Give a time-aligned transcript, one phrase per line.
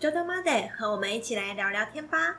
[0.00, 2.38] 周周妈得和我们一起来聊聊天吧。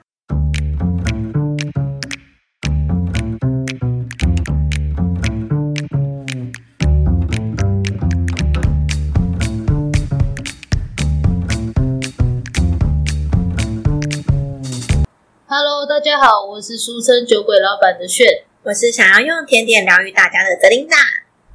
[15.45, 18.25] Hello，大家好，我是俗称酒鬼老板的炫。
[18.63, 20.95] 我是想要用甜点疗愈大家的泽琳娜，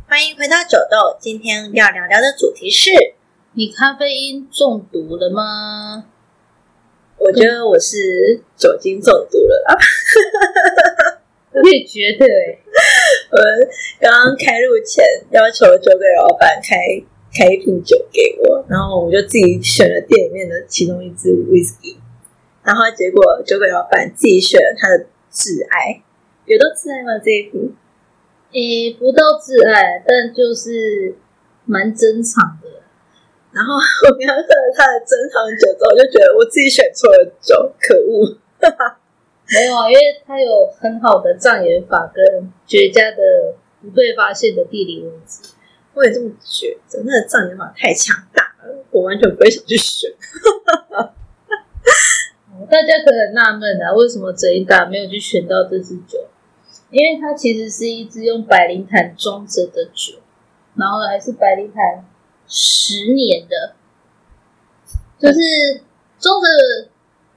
[0.07, 1.19] 欢迎回到酒豆。
[1.19, 2.93] 今天要聊聊的主题是，
[3.59, 6.05] 你咖啡因中毒了吗？
[7.17, 9.75] 我觉得我是酒精中毒了啦。
[11.57, 12.59] 我也觉得、欸，
[13.33, 13.39] 我
[13.99, 16.77] 刚刚开录前要求酒鬼老板开
[17.33, 21.97] 开一瓶酒给我，然后我就自己选了店里面的其中一支 whisky，
[22.63, 26.03] 然后结果酒鬼老板自己选了他的挚爱，
[26.45, 27.19] 有到挚爱吗？
[27.25, 27.75] 这一瓶？
[28.53, 31.17] 诶、不到挚爱，但就是
[31.65, 32.69] 蛮珍藏的。
[33.57, 38.37] 然后我刚刚喝了他的珍藏酒之后，就觉得我自己选错了酒，可恶！
[39.49, 45.49] 没有啊，因为他有很好的障眼法跟绝佳的不被发现的地理位置。
[45.95, 50.11] 我也这么觉得，那个障眼法太强大了，我完全不会想去选。
[50.93, 56.27] 哦大家可能纳闷啊，为什么泽一达没有去选到这支酒？
[56.91, 60.19] 因为它其实是一支用百灵坛装着的酒，
[60.75, 62.05] 然后还是百灵坛
[62.49, 63.75] 十年的，
[65.19, 65.83] 就是
[66.19, 66.89] 装着，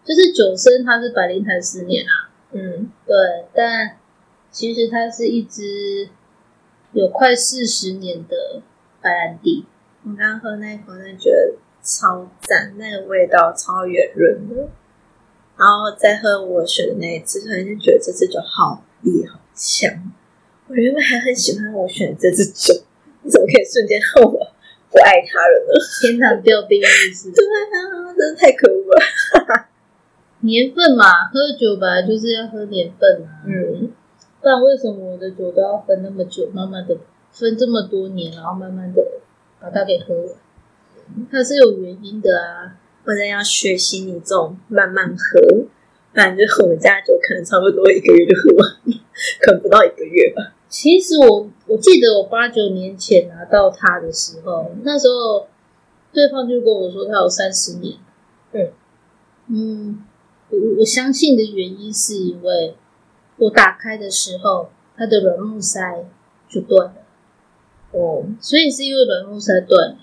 [0.03, 3.15] 就是酒身它是百灵坛十年啊，嗯，对，
[3.53, 3.97] 但
[4.51, 6.09] 其实它是一支
[6.93, 8.61] 有快四十年的
[9.01, 9.65] 白兰地，
[10.03, 14.69] 我刚刚喝那一口，真的觉得超赞，那个味道超圆润的。
[15.57, 19.91] 然后再喝我选的那一只，突然间觉得这支酒好烈好强。
[20.67, 22.73] 我原本还很喜欢我选的这支酒，
[23.23, 24.53] 你怎么可以瞬间恨我
[24.91, 25.71] 不爱他人了？
[26.01, 29.67] 天堂掉地狱是 对啊，真的太可恶了。
[30.41, 33.91] 年份嘛，喝酒本来就是要喝年份啊，嗯，
[34.41, 36.97] 不然为什么我的酒都要分那么久，慢慢的
[37.31, 39.05] 分这么多年，然后慢慢的
[39.59, 40.35] 把它给喝完？
[41.31, 42.75] 它是有原因的啊。
[43.05, 45.39] 或者要学习你这种慢慢喝，
[46.13, 48.69] 不然就我们家酒可能差不多一个月就喝完，
[49.41, 50.53] 可能不到一个月吧。
[50.69, 55.47] 其实我我记得我八九年前拿到它的时候，那时候
[56.13, 57.97] 对方就跟我说他有三十年。
[58.51, 58.71] 嗯
[59.47, 60.05] 嗯，
[60.49, 62.75] 我我相信的原因是因为
[63.37, 66.05] 我打开的时候，它的软木塞
[66.47, 66.95] 就断了，
[67.91, 69.97] 哦，所以是因为软木塞断了。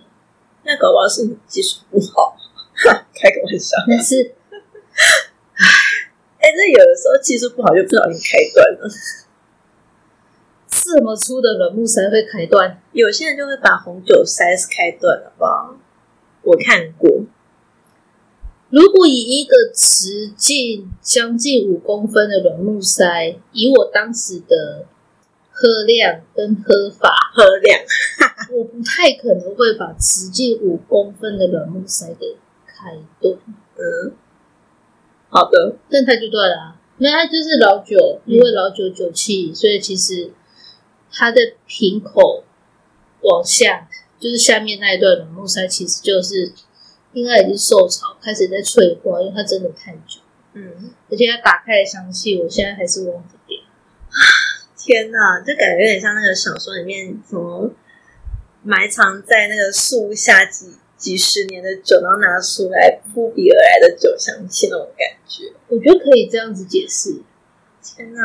[0.65, 2.37] 那搞不好是你技术不好，
[3.15, 3.77] 开个玩笑。
[3.89, 4.35] 但是
[6.39, 8.89] 哎、那有的时候技术不好就不小心开断了。
[10.87, 12.81] 这么粗的软木塞会开断？
[12.93, 15.77] 有些人就会把红酒塞子开断了吧？
[16.43, 17.25] 我看过，
[18.71, 24.87] 如果以一个直径将近五公分的软木塞，以我当时的
[25.51, 27.81] 喝量跟喝法，喝量
[28.57, 33.37] 我不太可能会把直径五公分的软木塞给开断，
[33.77, 34.13] 嗯，
[35.31, 36.81] 好的，但它就断了、啊。
[36.99, 40.31] 因为它就是老酒，因为老酒酒气，所以其实
[41.19, 42.45] 它的瓶口
[43.23, 43.89] 往下，
[44.21, 46.53] 就是下面那一段软木塞，其实就是
[47.15, 50.21] 应该已经受潮，开始在脆化，因为它真的太久。
[50.53, 53.59] 嗯，而且它打开的香气，我现在还是忘不掉。
[54.77, 57.71] 天哪，就感觉有点像那个小说里面什么
[58.63, 65.53] 埋藏在那个树下几几十年的酒，然后拿出来扑鼻而来的酒香气那种感觉。
[65.69, 67.21] 我觉得可以这样子解释，
[67.83, 68.21] 天哪！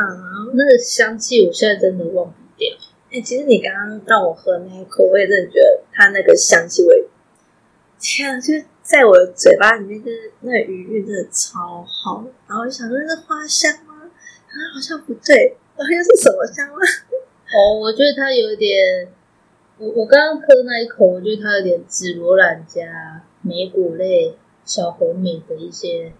[0.53, 2.77] 那个香气我现在真的忘不掉。
[3.09, 7.07] 哎、其实你刚刚让我喝那一口，我也真的觉得它那个香气味，
[7.99, 12.23] 天啊，就是在我的嘴巴里面，就是那个余韵真的超好。
[12.47, 13.95] 然后我就想说，那是花香吗？
[14.05, 16.77] 啊，好像不对，然后又是什么香吗？
[17.51, 19.09] 哦，我觉得它有点，
[19.77, 26.13] 我我刚刚喝那一口，我觉得它有点紫罗兰加莓果类、小红莓的一些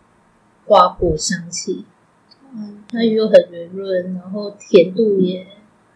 [0.65, 1.85] 花果香气，
[2.53, 5.47] 嗯，那又很圆润，然后甜度也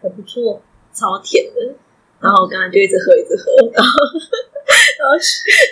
[0.06, 0.62] 还不错。
[0.94, 1.74] 超甜的。
[2.20, 3.44] 然后我刚刚就一直喝，一直喝，
[3.74, 3.90] 然后
[4.98, 5.12] 然后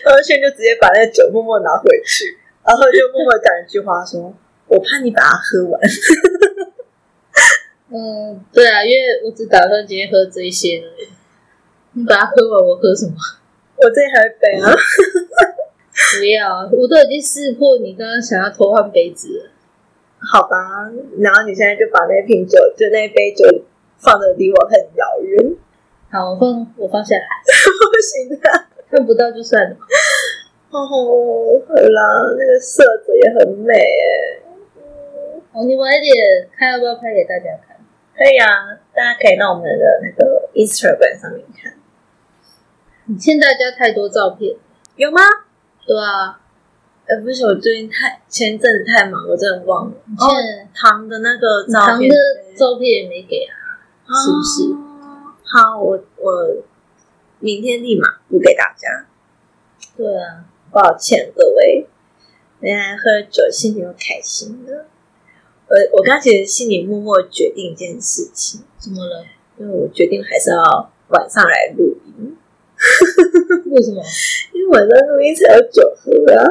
[0.05, 4.35] 然后轩就直接把那个酒默默拿回去，然后就默默讲一句话说
[4.69, 5.81] ：“我怕你把它喝完。
[7.89, 10.83] 嗯，对啊，因为我只打算今天喝这一些。
[11.93, 13.15] 你把它喝完，我喝什么？”
[13.81, 14.71] 我这里还有杯啊，
[16.21, 19.51] 不要，我都已经识破你刚刚想要偷换杯子了。
[20.21, 20.57] 好吧。
[21.19, 23.47] 然后你现在就把那瓶酒，就那杯酒
[24.05, 25.57] 放的离我很遥远，
[26.11, 27.25] 好，我放我放下来，
[27.91, 28.67] 不行的。
[28.91, 29.77] 看不到就算了。
[30.71, 32.03] 哦，哦，好啦，
[32.39, 34.43] 那个色泽也很美诶。
[35.53, 37.77] 哦，你晚一点看要不要拍给大家看？
[38.17, 41.75] 可以啊，大家可以到我们的那个 Instagram 上面看。
[43.07, 44.55] 你欠大家太多照片，
[44.97, 45.21] 有吗？
[45.87, 46.39] 对啊，
[47.07, 49.93] 呃，不是，我最近太前阵子太忙，我真的忘了。
[50.07, 52.15] 你哦，欠糖的那个照片糖的
[52.57, 53.55] 照片也没给啊，
[54.07, 54.73] 是不是？
[54.73, 56.57] 哦好，我我
[57.39, 59.07] 明天立马补给大家。
[59.97, 61.87] 对啊，抱歉各位，
[62.61, 64.87] 原来喝酒心情又开心了。
[65.69, 69.25] 我我刚其实心里默默决定一件事情，怎么了？
[69.59, 72.37] 因为我决定还是要晚上来录音，
[73.67, 74.03] 为什么？
[74.53, 76.51] 因为晚上录音才有酒喝啊。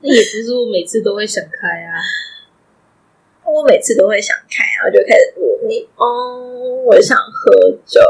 [0.00, 1.94] 那也不是我每次都会想开啊。
[3.52, 8.00] 我每次都会想开，然后就开始录你哦，我想喝酒，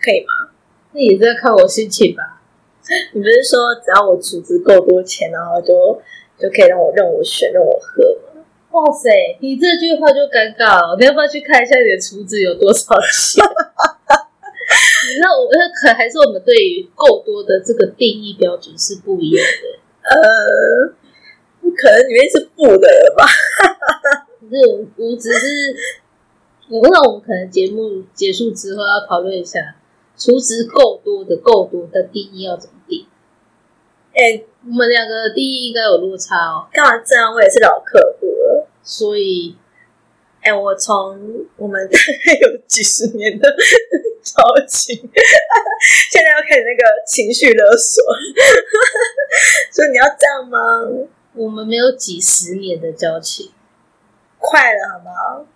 [0.00, 0.50] 可以吗？
[0.92, 2.40] 那也是要看我心情吧。
[3.12, 6.00] 你不是说只要我储值够多钱，然后就
[6.38, 8.44] 就可以让我任我选，任我喝吗？
[8.70, 9.10] 哇塞，
[9.40, 10.96] 你这句话就尴尬了。
[10.98, 13.44] 你要不要去看一下你的储值有多少钱？
[15.08, 19.78] 你知道我那可还是我们对于够多的这个定义标准是不一样的。
[20.02, 20.94] 呃，
[21.76, 23.24] 可能里面是负的了吧？
[24.40, 25.76] 可是我我只是，
[26.70, 29.76] 我不知道我们可能节目结束之后要讨论一下，
[30.16, 33.06] 厨值够多的够多的定义要怎么定。
[34.12, 37.32] 哎、我们两个的定义应该有落差哦，干嘛这样？
[37.32, 38.66] 我也是老客户了。
[38.82, 39.56] 所以
[40.42, 43.46] 哎、我从我们大概有几十年的
[44.24, 44.96] 交情，
[46.10, 48.02] 现在要开始那个情绪勒索，
[49.70, 50.58] 所以你要这样吗？
[51.34, 53.50] 我们没有几十年的交情，
[54.40, 55.46] 快了好不好？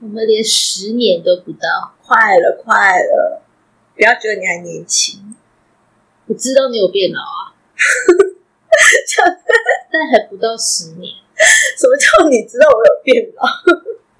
[0.00, 1.92] 我们连十年都不到。
[2.06, 3.42] 快了，快了！
[3.94, 5.34] 不要觉得你还年轻，
[6.26, 7.52] 我知道你有变老啊，
[9.90, 11.12] 但还不到十年。
[11.76, 13.44] 什么叫你知道我有变老？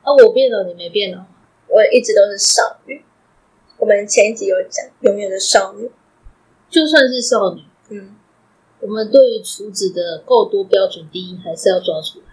[0.03, 1.25] 啊，我变老，你没变老。
[1.69, 3.05] 我一直都是少女。
[3.79, 5.89] 我们前一集有讲，永远的少女。
[6.69, 8.17] 就算是少女，嗯，
[8.81, 12.25] 我们对于厨子的够多标准定义还是要抓出来，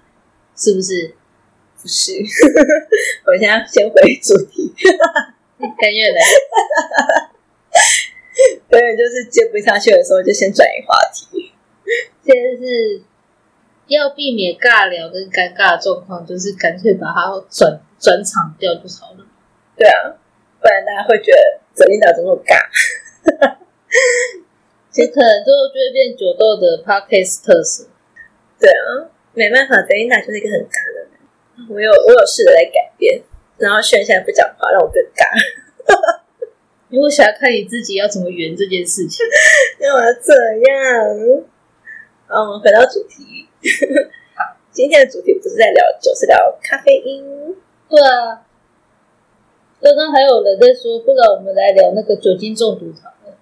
[0.58, 1.16] 是不是？
[1.86, 2.14] 不是。
[3.30, 4.74] 我现在先回主题，
[5.78, 6.20] 甘愿来，
[8.72, 11.54] 永远就是接不下去的时候就先转移话题。
[12.24, 13.04] 现在是
[13.86, 19.24] 要避免尬聊跟尴尬的状况，就是干脆把它转转场掉就好了。
[19.78, 20.18] 对啊，
[20.60, 22.58] 不然大家会觉得泽琳达怎么那么尬？
[24.92, 27.88] 这可能最后就会变酒豆的 podcast 特色。
[28.58, 29.06] 对啊，
[29.36, 30.95] 没办法，泽琳达就是一个很尬。
[31.70, 33.24] 我有我有试着在改变，
[33.58, 35.24] 然后炫现在不讲话，让我更尬。
[36.90, 39.26] 因为我想要看你自己要怎么圆这件事情。
[39.80, 40.34] 干嘛这
[40.70, 41.44] 样？
[42.28, 43.48] 好，我们回到主题。
[44.36, 47.56] 好，今天的主题不是在聊酒，是聊咖啡因。
[47.90, 48.46] 对啊，
[49.82, 53.38] 刚刚还有人在说，不然我们来聊那个酒精中毒好了。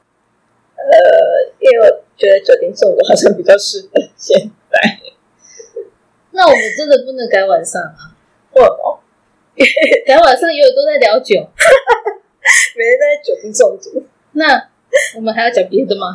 [0.75, 5.02] 呃，因为我觉得酒精中毒好像比较适合现在。
[6.33, 8.09] 那我们真的不能改晚上啊！
[8.55, 8.99] 为什么？
[10.05, 11.37] 改晚上永远都在聊酒，
[12.75, 14.03] 每天在酒精中毒。
[14.33, 14.69] 那
[15.15, 16.07] 我们还要讲别的吗？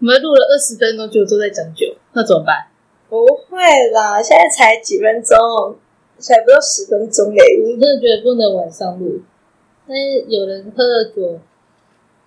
[0.00, 2.66] 我们录了二十分钟，就都在讲酒，那怎么办？
[3.08, 3.58] 不会
[3.92, 5.78] 啦，现在才几分钟，
[6.18, 7.36] 才不到十分钟我。
[7.36, 9.20] 真的觉得不能晚上录，
[9.86, 11.38] 但是有人喝了酒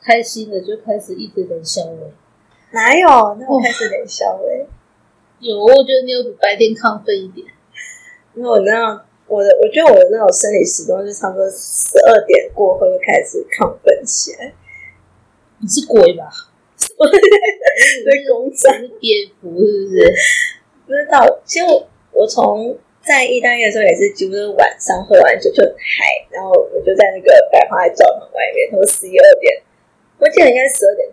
[0.01, 2.13] 开心了，就开始一直冷笑味。
[2.71, 3.07] 哪有？
[3.39, 4.65] 那我开始冷笑哎，
[5.39, 7.45] 有，我觉得你有比白天亢奋一点。
[8.35, 14.53] 因为我那样我的，我觉得我的那种生理时钟是差不多十二点过后就开始亢奋起来。
[15.61, 16.27] 你是鬼吧？
[16.75, 20.13] 在工厂你是蝙蝠是不是？
[20.85, 29.63] 不知道，其实我我从在意大利的时候也是几乎是晚上喝完酒就很嗨，然后我就在那个百花教堂外面，从十一二点，
[30.19, 31.07] 我记得应该十二点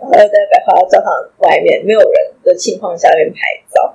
[0.00, 3.38] 然后在百花教堂外面没有人的情况下面拍
[3.72, 3.94] 照，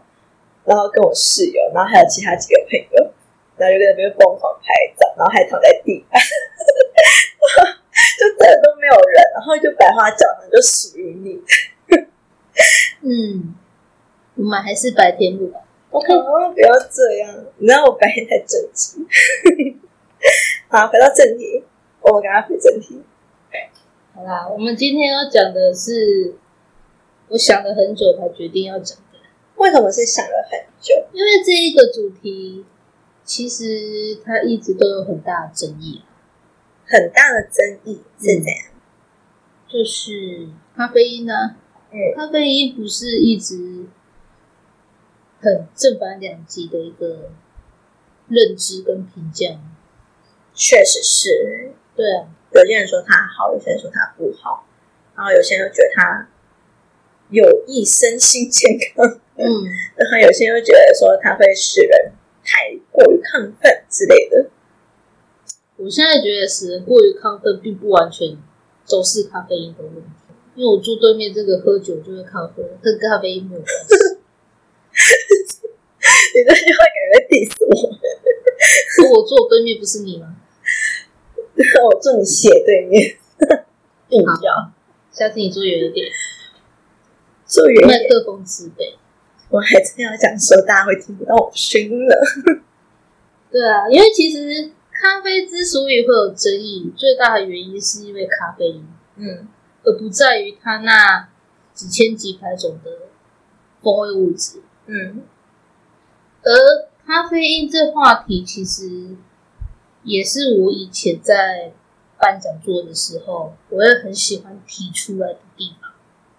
[0.65, 3.11] 然后跟我室友，然后还有其他几个朋友，
[3.57, 6.21] 然后就在那边疯狂拍照，然后还躺在地板，
[8.19, 11.41] 就真的都没有人，然后就百花教堂就属于你。
[13.01, 13.55] 嗯，
[14.35, 15.61] 我们还是白天录吧。
[15.89, 19.07] 不要这样，你知道我白天太正经。
[20.69, 21.63] 好，回到正题，
[22.01, 23.01] 我们赶快回正题。
[24.17, 26.33] 好啦，我们今天要讲的是，
[27.27, 29.19] 我想了很久才决定要讲的，
[29.57, 30.95] 为什么是想了很久？
[31.13, 32.65] 因为这一个主题
[33.23, 36.01] 其实它一直都有很大的争议。
[36.87, 38.71] 很大的争议是怎样？
[39.67, 41.55] 就是咖啡因呢、
[41.91, 43.85] 嗯咖啡因不是一直
[45.39, 47.29] 很正反两极的一个
[48.27, 49.77] 认知跟评价吗？
[50.55, 54.65] 确实是，对啊，有些人说它好，有些人说它不好，
[55.15, 56.27] 然后有些人又觉得它
[57.29, 59.45] 有益身心健康，嗯，
[59.95, 62.13] 然后有些人又觉得说它会使人
[62.43, 64.49] 太过于亢奋之类的。
[65.75, 68.37] 我现在觉得使人过于亢奋，并不完全
[68.89, 74.17] 都是咖啡因的问题，因为我住对面这个喝酒就会亢奋，跟咖啡因没有关系。
[76.33, 77.73] 你这句话感觉在 diss 我，
[79.13, 80.35] 我坐我对面不是你吗？
[81.89, 83.17] 我坐你斜对面，
[84.09, 84.71] 硬要
[85.11, 86.07] 下次你坐远一点，
[87.45, 88.09] 坐远一麦点。
[88.09, 88.95] 克风自备。
[89.49, 92.15] 我还真要讲说，大家会听不到我声音了。
[93.49, 98.85] 对啊，因为其实咖啡之所以会有争议，最大的原因是因为咖啡因，
[99.15, 99.47] 嗯
[99.83, 101.29] 而不在于它那
[101.73, 102.91] 几千几百种的
[103.81, 104.61] 风味物质。
[104.85, 105.23] 嗯
[106.43, 106.51] 而
[107.05, 109.15] 咖啡因这话题，其实
[110.07, 111.73] 也是我以前在
[112.17, 115.91] 办讲座的时候，我也很喜欢提出来的地方，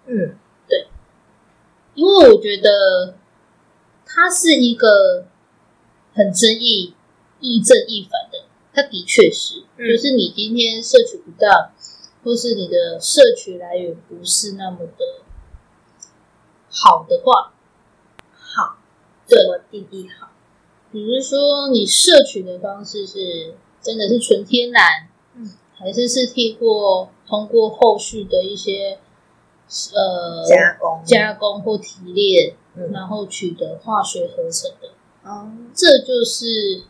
[0.07, 0.35] 嗯
[0.67, 0.87] 对
[1.93, 3.15] 因为我觉得
[4.05, 5.27] 它是一个
[6.13, 6.95] 很争议、
[7.39, 8.45] 亦正亦反的。
[8.73, 11.71] 它的确是，嗯就是你今天摄取不到，
[12.23, 15.23] 或是你的摄取来源不是那么的
[16.69, 17.53] 好的话，
[18.31, 18.77] 好，
[19.27, 20.31] 对怎么定义好？
[20.91, 28.97] 比如说你摄取的方式是真的是纯天然，嗯，还是是透过通过后续的一些
[29.93, 34.89] 呃加工加工或提炼，嗯然后取得化学合成的，
[35.23, 36.83] 哦这就是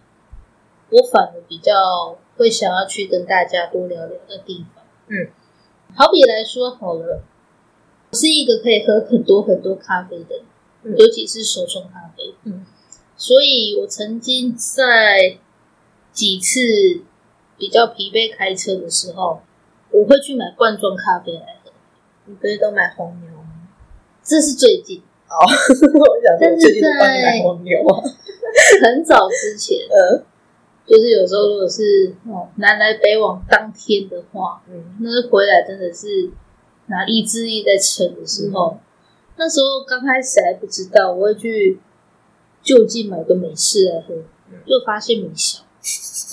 [0.89, 4.83] 我反而比较会想要去跟大家多聊聊的地方。
[5.07, 5.27] 嗯，
[5.95, 7.21] 好比来说好了，
[8.11, 10.43] 我是一个可以喝很多很多咖啡的人，
[10.83, 12.33] 嗯尤其是手冲咖啡。
[12.45, 12.65] 嗯，
[13.19, 15.37] 所以我曾经在
[16.13, 17.01] 几次
[17.57, 19.41] 比较疲惫开车的时候，
[19.91, 21.71] 我会去买罐装咖啡来喝。
[22.25, 23.67] 你不是都买红牛吗？
[24.23, 28.01] 这是最近哦， 我想说但是最近帮你在买红牛啊。
[28.81, 30.23] 很早之前， 嗯
[30.87, 36.31] 就是有时候如果是哦南来北往当天的话，嗯那回来真的是
[36.87, 38.79] 拿意志力在撑的时候，
[39.35, 41.79] 那时候刚开始还不知道，我会去
[42.61, 44.15] 就近买个美式来喝，
[44.51, 45.63] 嗯就发现没效。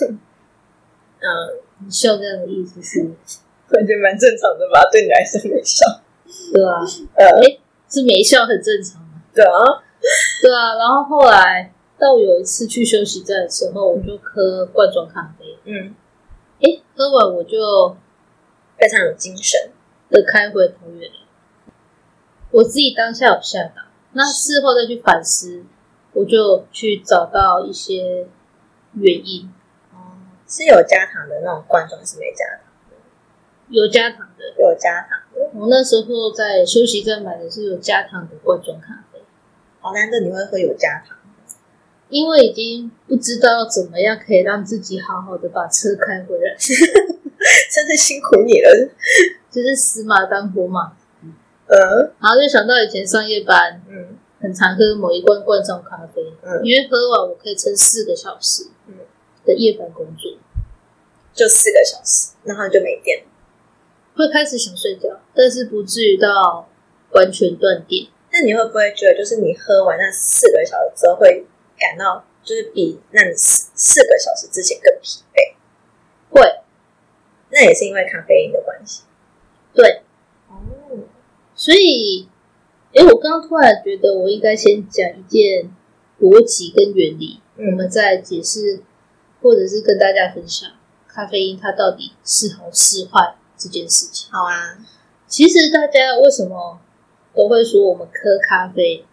[0.07, 0.19] 嗯，
[1.85, 3.01] 你笑这样的意思是，
[3.69, 6.01] 感觉得蛮正常的吧，对你来说没效。
[6.53, 6.81] 对啊，
[7.15, 7.27] 呃，
[7.89, 9.23] 是没效很正常嘛。
[9.35, 9.83] 对啊，
[10.43, 15.95] 对啊，然后后来到有一次去休息站的时候，我就喝罐装咖啡，嗯，
[16.61, 17.97] 诶，喝完我就
[18.79, 19.71] 非常有精神。
[20.09, 21.17] 的开回桃园了。
[22.53, 25.65] 我自己当下有吓到，那事后再去反思，
[26.17, 28.27] 我就去找到一些
[28.95, 29.53] 原因，
[29.93, 30.17] 哦，
[30.49, 32.97] 是有加糖的那种罐装，是没加糖的，
[33.69, 34.45] 有加糖的。
[34.59, 35.51] 有加糖的。
[35.53, 39.21] 我那时候在休息站买的是有加糖的罐装咖啡，
[39.81, 41.19] 好难得你会喝有加糖。
[42.09, 48.89] 因为已经不知道怎么样可以让自己好好的把车开回来， 真是辛苦你了。
[49.51, 50.93] 就是死马当活马。
[51.21, 51.35] 嗯
[52.21, 58.95] 然后就想到以前上夜班嗯很常喝某一罐罐装咖啡，嗯，因为喝完我可以撑四个小时嗯
[59.45, 60.31] 的夜班工作，
[61.35, 63.25] 就四个小时，然后就没电。
[64.15, 66.69] 会开始想睡觉，但是不至于到
[67.11, 68.07] 完全断电。
[68.31, 71.45] 那你会不会觉得，就是你喝完那四个小时之后，会
[71.77, 75.57] 感到就是比那你四四个小时之前更疲惫？
[76.31, 76.61] 会，
[77.51, 79.03] 那也是因为咖啡因的关系。
[79.75, 80.03] 对，
[80.49, 80.55] 哦，
[81.57, 82.29] 所以，
[82.97, 85.71] 诶，我刚刚突然觉得我应该先讲一件
[86.19, 88.81] 逻辑跟原理，我嗯们再解释，
[89.43, 90.71] 或者是跟大家分享
[91.07, 94.33] 咖啡因它到底是好是坏这件事情。
[94.33, 94.79] 好啊，
[95.27, 96.81] 其实大家为什么
[97.35, 99.05] 都会说我们喝咖啡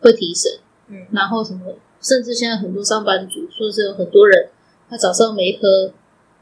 [0.00, 0.50] 会提神，
[0.88, 4.48] 嗯然后什么，甚至现在很多上班族，说是有很多人
[4.88, 5.92] 他早上没喝，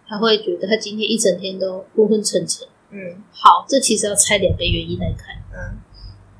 [0.06, 2.68] 他会觉得他今天一整天都昏昏沉沉。
[2.90, 5.39] 嗯好，这其实要拆两个原因来看。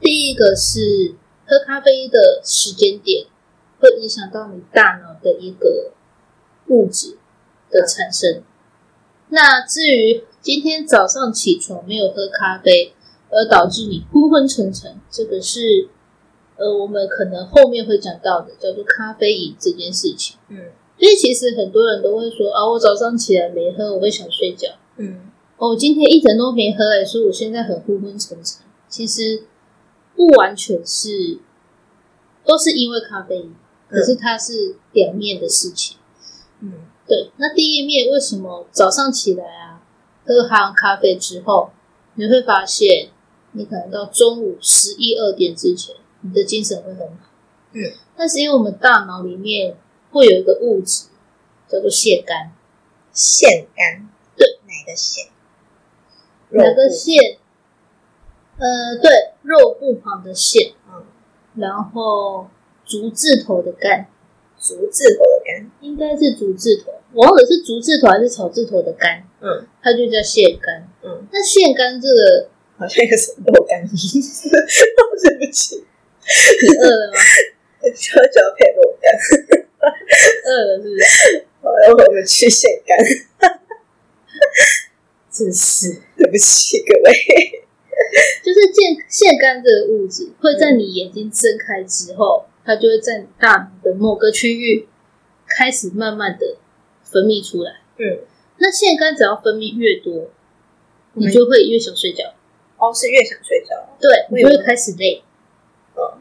[0.00, 1.14] 嗯第一个是
[1.47, 3.26] 喝咖啡的时间点
[3.78, 5.92] 会影响到你大脑的一个
[6.69, 7.19] 物质
[7.71, 8.42] 的产生。
[9.28, 12.95] 那至于今天早上起床没有喝咖啡，
[13.30, 15.88] 而导致你昏昏沉沉，这个是
[16.57, 20.37] 呃我们可能后面会讲到的，叫做咖啡瘾这件事情。
[20.49, 20.59] 嗯
[20.99, 24.69] 所以其实很多人都会说啊，我早上起来没喝，我会想睡觉。
[24.97, 28.62] 嗯哦，今天一整都没喝诶，所以我现在很昏昏沉沉。
[28.88, 29.45] 其实
[30.21, 31.39] 不完全是，
[32.45, 33.57] 都是因为咖啡因，
[33.89, 35.97] 可是它是表面的事情。
[36.61, 36.75] 嗯，
[37.07, 37.31] 对。
[37.39, 39.81] 那第一面为什么早上起来啊，
[40.27, 41.71] 喝完咖啡之后，
[42.17, 43.09] 你会发现
[43.53, 47.31] 你可能到中午十一二点之前，你的精神会很好。
[47.73, 47.81] 嗯，
[48.19, 49.75] 那是因为我们大脑里面
[50.11, 51.07] 会有一个物质
[51.67, 52.50] 叫做腺苷。
[53.11, 55.31] 腺苷，对，哪个腺？
[56.50, 56.91] 哪个？
[56.91, 57.39] 腺？
[58.61, 59.11] 呃，对，
[59.43, 61.02] 肉部旁的腺，嗯，
[61.57, 62.49] 然后
[62.85, 64.07] 竹字头的干，
[64.61, 65.71] 竹字头的干。
[65.81, 70.85] 应该是竹字头，我忘了是竹字头还是草字头的干，嗯它就叫腺苷。
[71.02, 75.76] 嗯，那腺苷这个，好像有什么肉干名字， 对不起，
[76.62, 77.19] 你饿了吗？
[77.97, 79.11] 悄悄配肉干。
[80.45, 81.47] 饿了是不是？
[81.62, 82.95] 好，然后我们去腺苷。
[85.33, 87.64] 真是对不起各位。
[88.42, 94.88] 就是腺腺苷这个物质会在你眼睛睁开之后，它就会在你大脑的某个区域
[95.47, 96.57] 开始慢慢的
[97.02, 97.80] 分泌出来。
[97.99, 98.21] 嗯，
[98.59, 100.30] 那腺苷只要分泌越多，
[101.14, 102.35] 你就会越想睡觉。
[102.78, 103.76] 哦，是越想睡觉。
[104.00, 105.23] 对，你就会开始累。
[105.97, 106.21] 嗯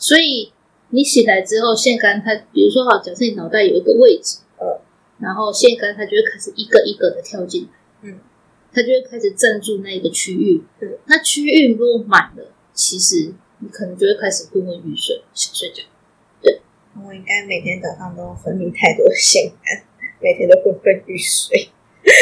[0.00, 0.52] 所以
[0.90, 4.78] 你起来之后，腺苷它，比如说好，假设你脑袋有一个位置，嗯，
[5.18, 7.70] 然后腺苷它就会开始一个一个的跳进来，
[8.02, 8.20] 嗯，
[8.72, 15.82] 它就会开始镇住那个区域，对，那区域如果满了，其实你可能就会开始昏昏欲睡，想睡觉。
[16.42, 16.60] 对
[17.06, 19.82] 我应该每天早上都分泌太多的腺苷，
[20.20, 21.70] 每天都昏昏欲睡。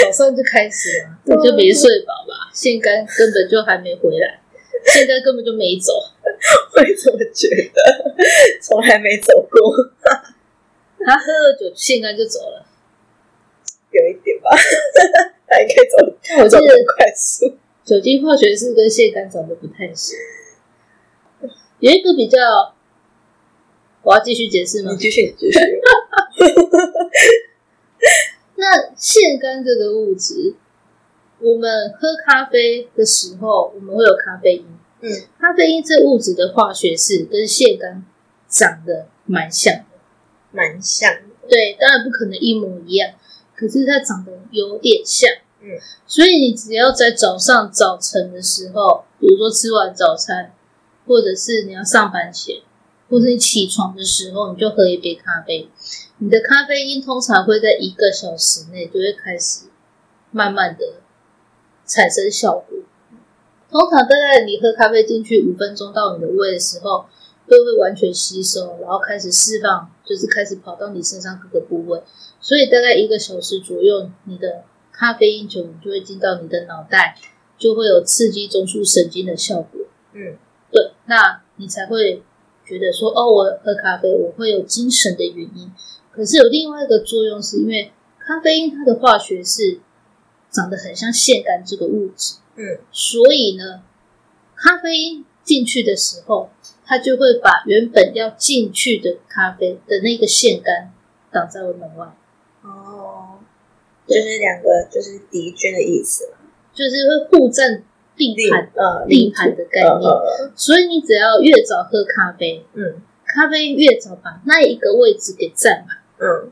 [0.02, 2.50] 早上就开始了，你就没睡饱吧？
[2.52, 4.40] 腺苷根本就还没回来，
[4.84, 5.92] 腺苷根本就没走，
[6.74, 8.14] 我也这么觉得，
[8.60, 9.92] 从来没走过，
[11.04, 12.66] 他喝了酒，腺苷就走了。
[13.92, 14.50] 有一点吧，
[15.48, 17.54] 还可以走但我记得快速。
[17.84, 20.18] 酒精化学式跟腺苷长得不太像。
[21.78, 22.74] 有一个比较，
[24.02, 24.98] 我要继续解释吗你？
[24.98, 25.58] 继续，你继续。
[28.56, 30.54] 那腺苷这个物质，
[31.38, 34.66] 我们喝咖啡的时候，我们会有咖啡因。
[35.02, 38.02] 嗯，咖啡因这物质的化学式跟腺苷
[38.48, 39.84] 长得蛮像的。
[40.50, 41.20] 蛮像的。
[41.48, 43.12] 对，当然不可能一模一样，
[43.56, 45.30] 可是它长得有点像。
[45.62, 45.70] 嗯，
[46.06, 50.52] 所以你只要在早上早晨的时候，比如说吃完早餐，
[51.06, 52.56] 或者是你要上班前，
[53.08, 55.68] 或者你起床的时候，你就喝一杯咖啡。
[56.18, 59.66] 你的咖啡因通常会在一个小时内就会开始
[60.30, 61.00] 慢慢的
[61.86, 62.78] 产生效果。
[63.70, 67.06] 通常大概你喝咖啡进去五分钟到你的胃的时候，
[67.48, 72.02] 就会完全吸收，然后开始释放，就是开始跑到你身上各个部位。
[72.46, 77.16] 所以大概一个小时左右，你的咖啡因酒就会进到你的脑袋，
[77.58, 79.80] 就会有刺激中枢神经的效果。
[80.12, 80.36] 嗯
[80.70, 82.22] 对，那你才会
[82.64, 85.72] 觉得说，哦，我喝咖啡我会有精神的原因。
[86.12, 89.80] 可是有另外一个作用，是因为咖啡因它的化学是
[90.48, 93.82] 长得很像腺苷这个物质，嗯所以呢，
[94.54, 96.50] 咖啡因进去的时候，
[96.84, 100.90] 它就会把原本要进去的咖啡的那个腺苷
[101.32, 102.16] 挡在我门外，
[102.66, 103.38] 哦，
[104.06, 106.38] 就是两个就是敌军的意思嘛，
[106.74, 107.82] 就是会互占
[108.16, 110.10] 地盘呃地盘的概念。
[110.10, 113.00] 呃所以你只要越早喝咖啡，嗯。
[113.28, 116.50] 咖啡越早把那一个位置给占满，嗯。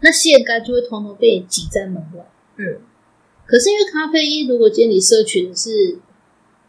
[0.00, 2.24] 那腺苷就会通通被挤在门外。
[2.56, 2.80] 嗯。
[3.46, 5.98] 可是因为咖啡因，如果今天你摄取的是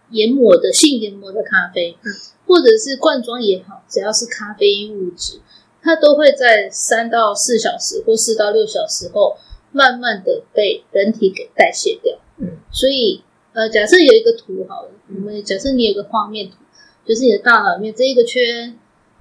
[0.10, 2.12] 研磨的性研磨的咖啡，嗯。
[2.48, 5.40] 或者是罐装也好，只要是咖啡因物质，
[5.82, 9.38] 它都会在三到四小时或四到六小时后，
[9.72, 12.20] 慢慢的被人体给代谢掉。
[12.38, 16.58] 嗯所以，呃，假设有一个图好了，嗯我们假设你有个画面图，
[17.06, 18.78] 就是你的大脑里面这一个圈，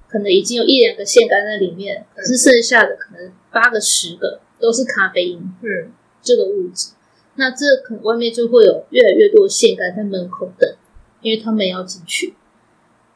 [0.07, 5.37] 可能已经有一两个腺苷在里面，可是剩下的可能八个、十个都是咖啡因。
[5.61, 6.91] 嗯这个物质，
[7.35, 10.75] 那这可能外面就会有越来越多的腺苷在门口等，
[11.21, 12.35] 因为他们要进去。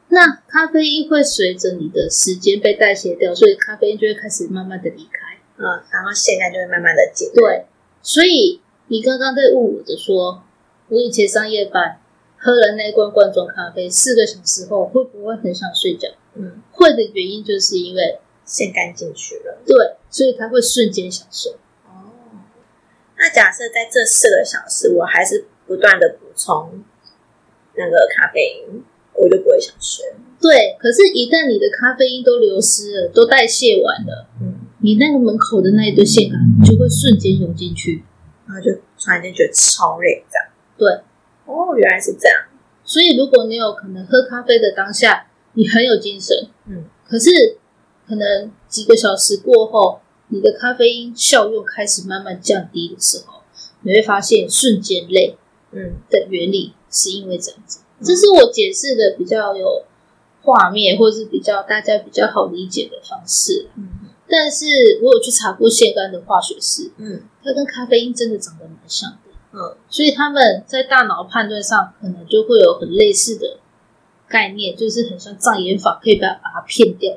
[0.08, 5.36] 那咖啡因会随着你的时间被代谢掉，所以咖啡因就会开始慢慢的离开。
[5.58, 7.30] 嗯，然后腺苷就会慢慢的减。
[7.32, 7.66] 对，
[8.02, 10.42] 所以你刚刚在问我的说，
[10.88, 11.98] 我以前上夜班
[12.36, 16.08] 喝了那罐罐装咖啡，四个小时后会不会很想睡觉？
[16.34, 19.58] 嗯，会的原因就是因为腺苷进去了。
[19.66, 21.52] 对，所以它会瞬间想睡。
[21.86, 22.12] 哦，
[23.16, 26.84] 那假设在这四个小时，我还是不断的补充
[27.74, 28.84] 那个咖啡因，
[29.18, 30.04] 我就不会想睡。
[30.40, 38.04] 对，可是，一旦你的咖啡因都流失了，都代谢完了，嗯，你那个门口的那一堆腺苷就会瞬间涌进去。
[38.46, 40.46] 然后就突然间觉得超累，这样。
[40.78, 40.88] 对，
[41.46, 42.38] 哦，原来是这样。
[42.84, 47.58] 所以如果你有可能喝咖啡的当下，你很有精神，嗯，可是
[48.06, 53.42] 可能几个小时过后，你的咖啡因效用开始慢慢降低的时候，
[53.80, 55.36] 你会发现瞬间累
[55.72, 57.80] 嗯的原理是因为这样子。
[58.06, 59.84] 这是我解释的比较有
[60.42, 63.68] 画面，或是比较大家比较好理解的方式。
[63.76, 63.88] 嗯
[64.28, 64.66] 但是
[65.02, 69.18] 我有去查过腺苷的化学式，嗯它跟咖啡因真的长得蛮像的。
[69.52, 73.58] 嗯所以他们在大脑判断上可能就会有很类似的
[74.28, 77.12] 概念，就是很像障眼法可以把把它骗掉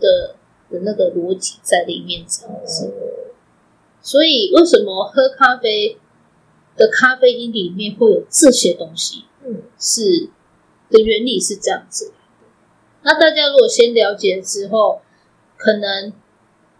[0.00, 0.34] 的
[0.70, 2.92] 的那个逻辑在里面这样子。
[4.02, 5.98] 所以为什么喝咖啡
[6.76, 9.24] 的咖啡因里面会有这些东西？
[9.50, 10.30] 嗯是
[10.88, 12.12] 的原理是这样子。
[13.02, 15.02] 那大家如果先了解之后，
[15.56, 16.12] 可能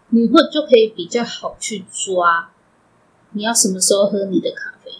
[0.09, 2.51] 你会就可以比较好去抓
[3.31, 4.91] 你要什么时候喝你的咖啡。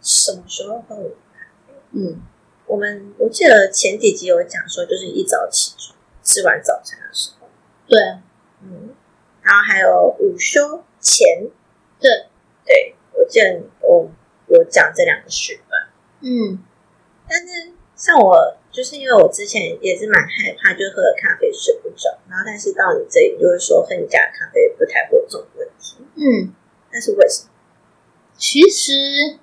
[0.00, 1.72] 什么时候喝我的咖啡？
[1.92, 2.20] 嗯，
[2.66, 7.48] 我们我记得前几集有讲说，就是一早起床吃完早餐的时候，
[7.86, 8.22] 对啊，
[8.62, 8.94] 嗯，
[9.42, 11.48] 然后还有午休前，
[11.98, 12.28] 对，
[12.66, 14.10] 对我记得我
[14.48, 15.63] 有讲这两个时段。
[16.24, 16.58] 嗯，
[17.28, 26.54] 但是像我，就是因为我之前也是蛮害怕，就喝了咖啡睡不着，然后但是到你这里就是说喝你家的咖啡不太会有这种问题，嗯，
[26.90, 27.50] 但是为什么？
[28.36, 29.38] 其实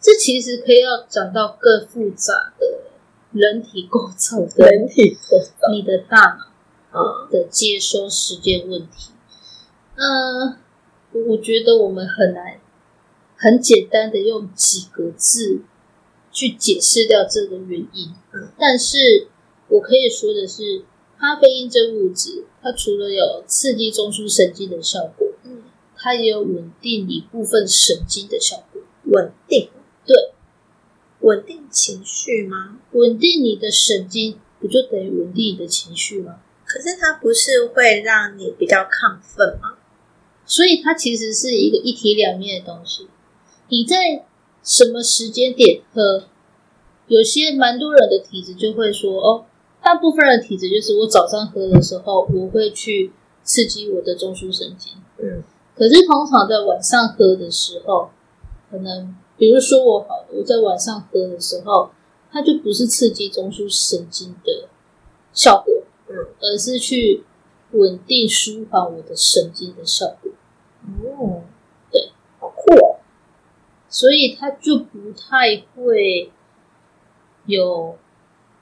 [0.00, 2.90] 这其实可以要讲到更复杂的
[3.32, 6.38] 人体构造人体构造，你的大
[6.92, 9.12] 脑啊的接收时间问题。
[9.96, 10.58] 嗯、
[11.12, 12.60] 我我觉得我们很难
[13.38, 15.60] 很简单的用几个字
[16.32, 18.12] 去解释掉这个原因。
[18.34, 19.28] 嗯，但是
[19.68, 20.82] 我可以说的是，
[21.18, 25.62] 咖啡因这物质，它除了有刺激中枢神经的效果，嗯，
[25.96, 28.82] 它也有稳定一部分神经的效果。
[29.04, 29.70] 稳定，
[30.04, 30.32] 对，
[31.20, 32.80] 稳定情绪吗？
[32.92, 36.40] 稳定你的神经，不就等于稳定你的情绪吗？
[36.64, 39.78] 可是它不是会让你比较亢奋吗？
[40.44, 43.06] 所以它其实是一个一体两面的东西。
[43.68, 44.24] 你在
[44.62, 46.24] 什么时间点喝？
[47.06, 49.44] 有些蛮多人的体质就会说，哦，
[49.82, 54.94] 大部分人的体质就是我早上喝的时候，我会去刺激我的中枢神经。
[55.18, 55.42] 嗯
[55.74, 58.10] 可是通常在晚上喝的时候，
[58.68, 61.90] 可能比如说我好，我在晚上喝的时候，
[62.32, 64.68] 它就不是刺激中枢神经的
[65.32, 65.72] 效果，
[66.08, 67.22] 嗯，而是去
[67.70, 70.32] 稳定舒缓我的神经的效果。
[71.04, 71.42] 哦，
[71.92, 72.98] 对，好酷哦，
[73.98, 76.30] 所以它就不太会
[77.46, 77.98] 有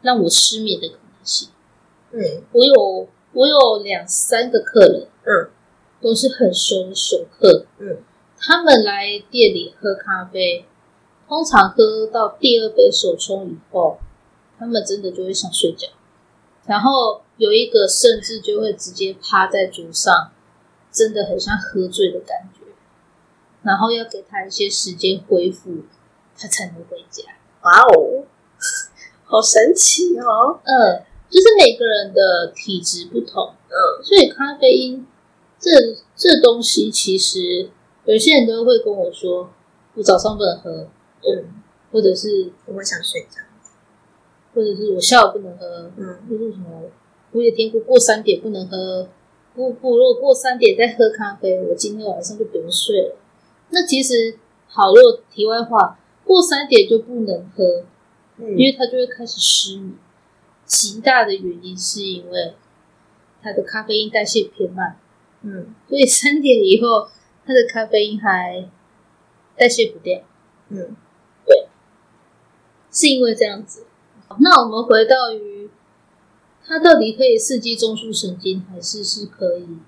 [0.00, 1.50] 让我失眠的可能性。
[2.12, 2.42] 嗯。
[2.52, 5.50] 我有我有两三个客人嗯。
[5.98, 7.96] 都是很熟的熟客，嗯，
[8.38, 10.66] 他们来店里喝咖啡，
[11.26, 13.98] 通常喝到第二杯手冲以后，
[14.58, 15.88] 他们真的就会想睡觉，
[16.66, 20.30] 然后有一个甚至就会直接趴在桌上，
[20.92, 22.65] 真的很像喝醉的感觉，
[23.66, 25.82] 然后要给他一些时间恢复，
[26.38, 27.24] 他才能回家。
[27.62, 28.22] 哇哦，
[29.26, 33.74] 好神奇哦，嗯，就是每个人的体质不同，嗯
[34.04, 35.04] 所以咖啡因
[35.58, 35.68] 这
[36.14, 37.68] 这东西，其实
[38.04, 39.50] 有些人都会跟我说，
[39.94, 40.70] 我早上不能喝，
[41.22, 41.44] 嗯，
[41.90, 43.40] 或者是我会想睡觉，
[44.54, 46.82] 或者是我下午不能喝，嗯或者什么，
[47.32, 49.08] 我也听过过三点不能喝，
[49.56, 53.16] 不不，如果过三点再喝咖啡，我今天晚上就不用睡了。
[53.70, 57.84] 那其实好，如果题外话，过三点就不能喝，
[58.38, 59.94] 嗯因为他就会开始失眠。
[60.64, 62.54] 极大的原因是因为
[63.40, 64.98] 他的咖啡因代谢偏慢，
[65.42, 67.08] 嗯所以三点以后
[67.44, 68.68] 他的咖啡因还
[69.56, 70.20] 代谢不掉，
[70.70, 70.96] 嗯
[71.46, 71.68] 对
[72.90, 73.86] 是因为这样子。
[74.40, 75.70] 那我们回到于
[76.64, 79.78] 它到底可以刺激中枢神经，还是是可以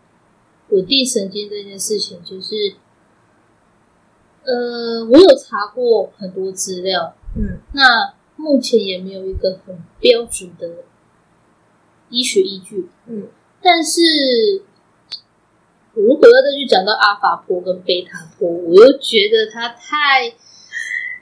[0.68, 2.74] 稳定神经这件事情，就是
[4.44, 10.84] 呃，我有查过很多资料，嗯那目前也没有一个很标准的
[12.08, 12.88] 医学依据。
[13.06, 13.28] 嗯
[13.60, 14.00] 但是，
[15.94, 20.30] 我如果要再去讲到阿法波跟贝塔波，我又觉得它太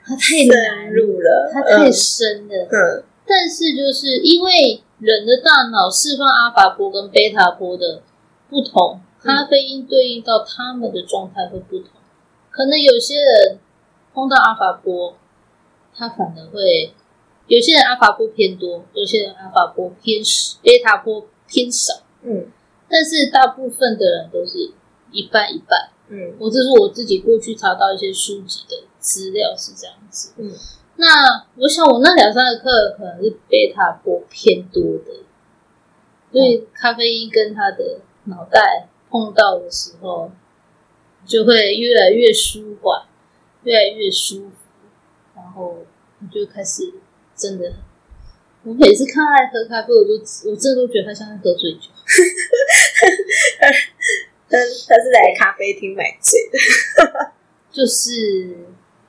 [0.05, 2.67] 它太难深入了，它太深了。
[2.71, 8.01] 嗯但是就是因为人的大脑释放阿法波跟贝塔波的
[8.49, 11.89] 不同，咖啡因对应到他们的状态会不同。
[12.57, 13.59] 可能有些人
[14.15, 15.15] 碰到阿法波，
[15.93, 16.91] 他反而会；
[17.45, 22.01] 有些人阿法波偏多，有些人阿法波偏少，贝塔波偏少。
[22.23, 22.47] 嗯
[22.89, 24.71] 但是大部分的人都是
[25.11, 25.91] 一半一半。
[26.07, 30.33] 嗯我这是我自己过去查到一些书籍的资料是这样子。
[30.37, 30.51] 嗯，
[30.95, 31.05] 那
[31.57, 35.13] 我想我那两三个课可能是贝塔波偏多的，
[36.31, 40.31] 因为咖啡因跟他的脑袋碰到的时候，
[41.27, 43.05] 就会越来越舒缓，
[43.63, 44.55] 越来越舒服，
[45.35, 45.85] 然后
[46.19, 46.93] 你就开始
[47.35, 47.73] 真的。
[48.63, 50.13] 我每次看他在喝咖啡，我就
[50.49, 51.89] 我真的都觉得他像在喝醉酒。
[54.49, 56.57] 他他是来咖啡厅买醉的，
[57.69, 58.55] 就是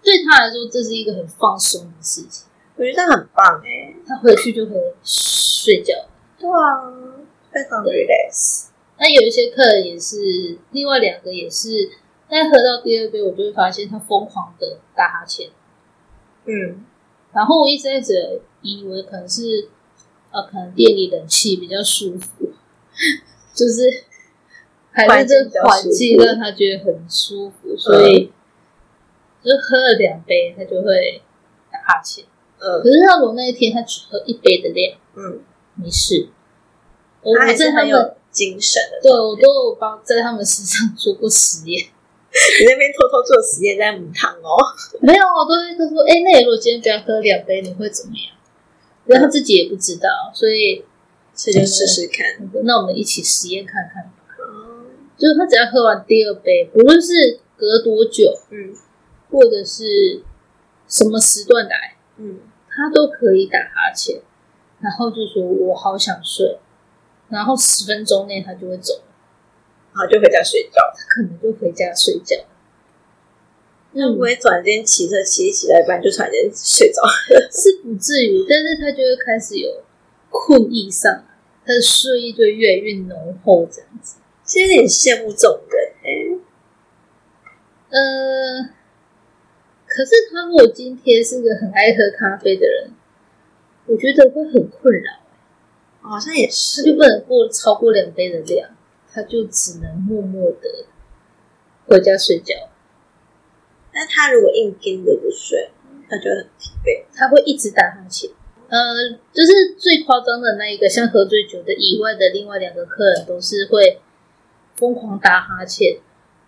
[0.02, 2.48] 对他来说，这是一个很放松的事情。
[2.76, 3.94] 我觉得很棒哎。
[4.07, 5.94] 他回去就可以睡觉。
[6.38, 6.92] 对啊，
[7.52, 8.66] 非常 relax。
[8.98, 11.88] 那有一些客人也是，另外两个也是，
[12.31, 15.49] 但喝到第二杯，我就会发现他疯狂的打哈欠。
[16.45, 16.85] 嗯，
[17.33, 19.69] 然后我一直一直以为可能是，
[20.31, 22.53] 呃，可能店里冷气比较舒服，
[23.55, 24.05] 就是
[24.91, 28.33] 还是这环境让他觉得很舒服，所以
[29.43, 31.23] 就喝了两杯，他就会
[31.71, 32.25] 打哈欠。
[32.25, 35.41] 嗯可是他我那一天他只喝一杯的量，嗯，
[35.77, 36.29] 没事。
[37.23, 39.01] 我他还我在他们是很有精神的。
[39.01, 41.88] 对我都有帮在他们身上做过实验。
[42.61, 44.57] 你那边偷偷做实验在母汤哦。
[45.01, 48.37] 没有，我都会他说，哎、那如果今天不要喝两杯，你会怎么样？
[49.07, 50.85] 然后他自己也不知道，所以
[51.35, 52.27] 这就试试看。
[52.64, 54.12] 那我们一起实验看看吧。
[54.38, 58.74] 哦，就是他只要喝完第二杯，不论是隔多久，嗯
[59.31, 60.22] 或者是
[60.88, 64.20] 什么时段来，嗯，他都可以打哈欠，
[64.81, 66.59] 然后就说我好想睡，
[67.29, 69.03] 然后十分钟内他就会走了，
[69.99, 70.81] 然后就回家睡觉。
[70.95, 72.37] 他可能就回家睡觉。
[73.93, 77.03] 那不会突然间骑车骑一骑到一半就突然间睡着？
[77.51, 79.83] 是不至于，但是他就会开始有
[80.31, 81.25] 困意上来，
[81.67, 84.19] 他的睡意就越来越浓厚，这样子。
[84.45, 86.39] 其实有点羡慕这种人哎。
[87.91, 88.71] 呃，
[89.87, 92.91] 可是他如果今天是个很爱喝咖啡的人，
[93.87, 95.13] 我觉得会很困扰，
[96.03, 96.83] 好像也他是。
[96.83, 98.69] 就不能过超过两杯的量，
[99.18, 100.87] 他就只能默默的
[101.88, 102.54] 回家睡觉。
[103.92, 105.70] 但他如果硬盯着不睡，
[106.09, 107.04] 他就会很疲惫。
[107.12, 108.31] 他会一直打哈欠。
[108.68, 114.00] 呃，就是最夸张的那一个，像喝醉酒的以外的另外两个客人，都是会
[114.76, 115.98] 疯狂打哈欠。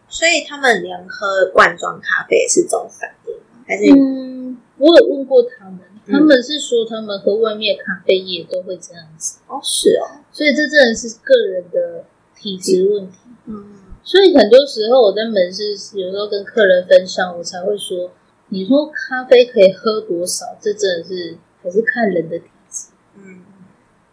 [0.09, 3.65] 所以他们连喝罐装咖啡也是这种反应吗？
[3.67, 12.05] 还是嗯，我有问过他们，嗯他们是说他们喝外面咖啡也都会这样子，哦是哦，所以这真的是个人的
[12.41, 13.19] 体质问题。
[13.47, 18.11] 嗯所以很多时候我在门市有时候跟客人分享，我才会说，
[18.49, 22.89] 你说咖啡可以喝多少，这真的是还是看人的体质。
[23.17, 23.45] 嗯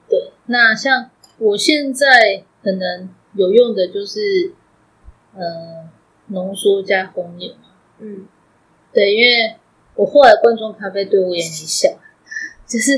[0.10, 4.52] 对，那像我现在可能有用的就是
[5.34, 5.90] 呃
[6.28, 8.28] 浓缩加红牛嘛，嗯，
[8.92, 9.56] 对，因为
[9.96, 11.98] 我后来罐装咖啡对我也没效，
[12.68, 12.92] 就是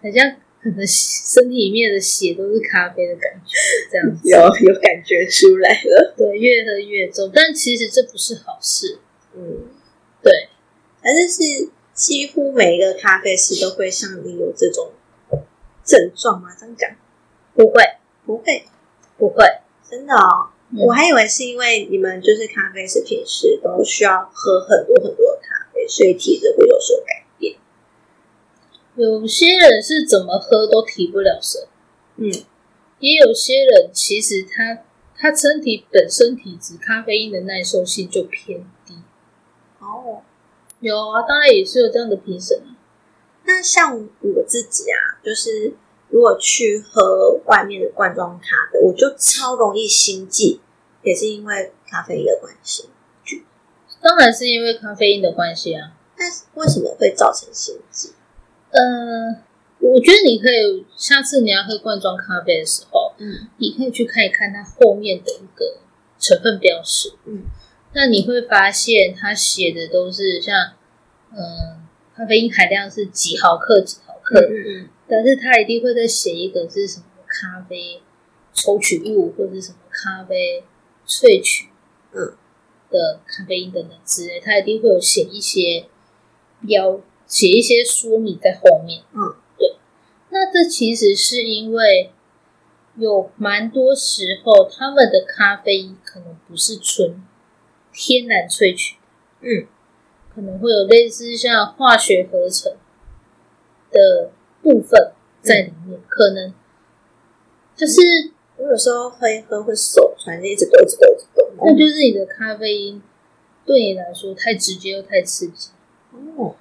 [0.00, 3.58] 很像可能身体里面的血都是咖啡的感觉，
[3.90, 4.28] 这样子。
[4.30, 4.38] 有
[4.72, 6.14] 有感觉出来了。
[6.16, 8.98] 对，越喝越重，但其实这不是好事。
[9.34, 9.66] 嗯，
[10.22, 10.32] 对，
[11.02, 14.92] 反正是几乎每一个咖啡师都会像你有这种
[15.84, 16.50] 症状吗？
[16.58, 16.90] 这样讲
[17.54, 17.82] 不会，
[18.24, 18.64] 不会，
[19.18, 19.44] 不会。
[19.90, 20.48] 真的哦。
[20.48, 27.21] 嗯我还以为是因为你们就是咖啡师平时都需要喝很多很多的咖啡，所以体质会有所改变。
[29.02, 31.66] 有些人是怎么喝都提不了神，
[32.16, 32.30] 嗯
[33.00, 34.78] 也有些人其实他
[35.16, 38.94] 他身体本身体质咖啡因的耐受性就偏低。
[39.80, 40.22] 哦，
[40.78, 42.78] 有啊，当然也是有这样的评审啊。
[43.44, 45.74] 那像我自己啊，就是
[46.10, 50.60] 如果去喝外面的罐装咖啡，我就超容易心悸，
[51.02, 52.88] 也是因为咖啡因的关系。
[54.00, 55.92] 当然是因为咖啡因的关系啊。
[56.16, 58.12] 但是为什么会造成心悸？
[58.72, 59.42] 呃，
[59.78, 65.78] 我觉得你可以下次你要喝罐装咖啡的时候，嗯你可以去看一看它后面的一个
[66.18, 67.12] 成分标识。
[67.26, 67.44] 嗯，
[67.92, 70.72] 那你会发现它写的都是像，
[71.32, 78.00] 嗯、咖啡因含量是几毫克几毫克，嗯但是它一定会再写一个是什么咖啡
[78.54, 80.64] 抽取物或者是什么咖啡
[81.06, 81.68] 萃取，
[82.14, 82.32] 嗯
[82.90, 85.86] 的咖啡因等等之类，它一定会有写一些
[86.66, 87.00] 标，
[87.32, 89.02] 写一些说明在后面。
[89.14, 89.76] 嗯，对。
[90.28, 92.12] 那这其实是因为
[92.96, 97.22] 有蛮多时候他们的咖啡因可能不是纯
[97.90, 98.96] 天然萃取，
[99.40, 99.66] 嗯，
[100.34, 102.76] 可能会有类似像化学合成
[103.90, 104.30] 的
[104.62, 106.52] 部分在里面，可能
[107.74, 111.48] 就是我有时候喝一喝会手突然间一直抖，一直抖，一直抖。
[111.64, 113.02] 那就是你的咖啡因
[113.64, 115.70] 对你来说太直接又太刺激。
[116.36, 116.54] 哦，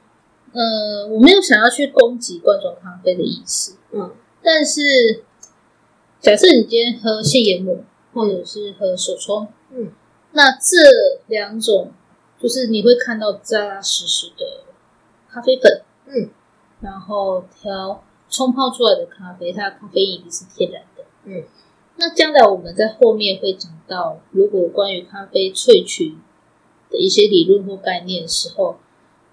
[0.54, 4.14] 呃，我没有想要去攻击罐装咖啡的意思，嗯。
[4.44, 5.24] 但是
[6.20, 7.78] 假设你今天喝现研磨，
[8.14, 9.92] 或者是喝手冲，嗯，
[10.32, 10.78] 那这
[11.28, 11.92] 两种
[12.40, 14.64] 就是你会看到扎扎实实的
[15.30, 16.30] 咖啡粉，嗯，
[16.82, 21.44] 然后调冲泡出来的咖啡，它的咖啡因一定是天然的，嗯。
[21.98, 26.16] 那将来我们在后面会讲到，如果关于咖啡萃取
[26.90, 28.80] 的一些理论或概念的时候，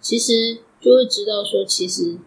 [0.01, 2.19] 其实就会知道说，其实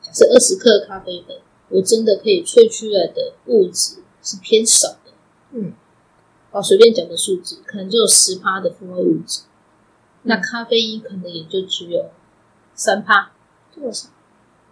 [0.00, 1.36] 假设二十克咖啡粉，
[1.68, 5.12] 我真的可以萃出来的物质是偏少的。
[5.52, 5.72] 嗯，
[6.50, 9.42] 哦，随便讲个数字，可能就有十趴的风味物质，
[10.22, 12.10] 那咖啡因可能也就只有
[12.74, 13.32] 三趴。
[13.74, 14.08] 这么少？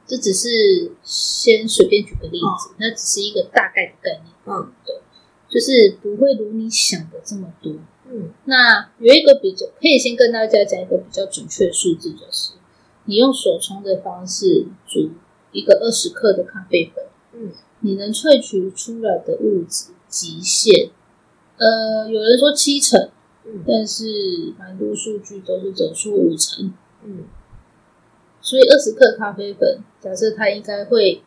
[0.06, 5.00] 这只是先随便举个例子，那只是一个大概的概念，嗯对
[5.50, 7.74] 就是不会如你想的这么多。
[8.10, 12.52] 嗯那有一个比较，可以先跟大家讲一个比较准确的数字，就是
[13.08, 15.10] 你用手冲的方式煮
[15.52, 17.50] 一个二十克的咖啡粉，嗯。
[17.80, 20.90] 你能萃取出来的物质极限，
[21.56, 23.08] 呃，有人说七成，
[23.46, 23.64] 嗯。
[23.66, 27.24] 但是蛮多数据都是走出五成，嗯。
[28.42, 31.22] 所以二十克咖啡粉，假设它应该会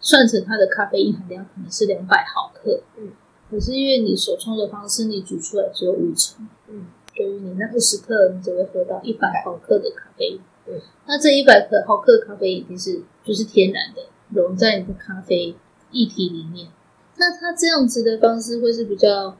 [0.00, 3.12] 算成它的咖啡因含量可能是两百毫克，嗯，
[3.50, 14.02] 可是因为你手冲的方式，你煮出来只有五成，嗯，所以你那二十克，你只会喝到一百毫克的咖啡因，嗯，那这一百克毫克咖啡因一定是就是天然的，
[14.34, 15.54] 溶在你的咖啡
[15.92, 16.68] 液体里面，
[17.16, 19.36] 那它这样子的方式会是比较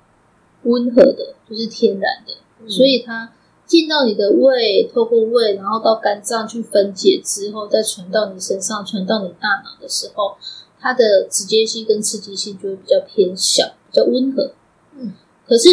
[0.63, 2.69] 温和的，就是天然的，嗯。
[2.69, 3.33] 所以它
[3.67, 10.37] 进到你的胃，透过胃，然后到肝脏去分解之后，再传到你身上，传到你大脑的时候，
[10.81, 14.53] 它的直接性跟刺激性就会比较偏小，比较温和。
[14.97, 15.13] 嗯，
[15.47, 15.69] 可是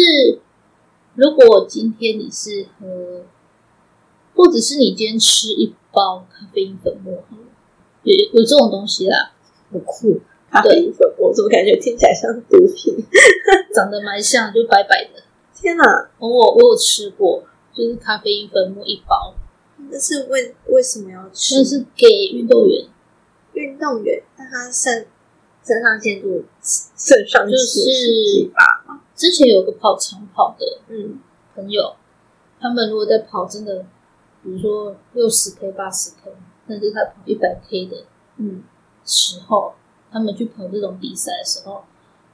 [1.14, 3.24] 如果今天你是喝，
[4.36, 7.24] 或者是你今天吃一包咖啡因粉末，
[8.02, 9.32] 有有这种东西啦，
[9.72, 10.20] 很酷！
[10.50, 12.94] 咖啡因粉末，怎么感觉听起来像毒品？
[13.74, 15.22] 长得蛮像，就白白的。
[15.54, 17.42] 天哪，我我有吃过，
[17.74, 19.34] 就是咖啡因粉末一包，
[19.90, 21.56] 那是为为什么要吃？
[21.56, 22.86] 那是给运动员。
[23.54, 25.06] 运动员，那他肾
[25.64, 29.00] 肾上腺素肾上腺就是吧？
[29.14, 31.18] 之前有个跑长跑的嗯
[31.54, 31.96] 朋友，
[32.60, 33.86] 他们如果在跑真的，
[34.46, 36.30] 比如说六十 K、八十 K，
[36.68, 38.04] 甚至他跑一百 K 的
[38.36, 38.62] 嗯
[39.04, 39.74] 时候，
[40.12, 41.82] 他们去跑这种比赛的时候，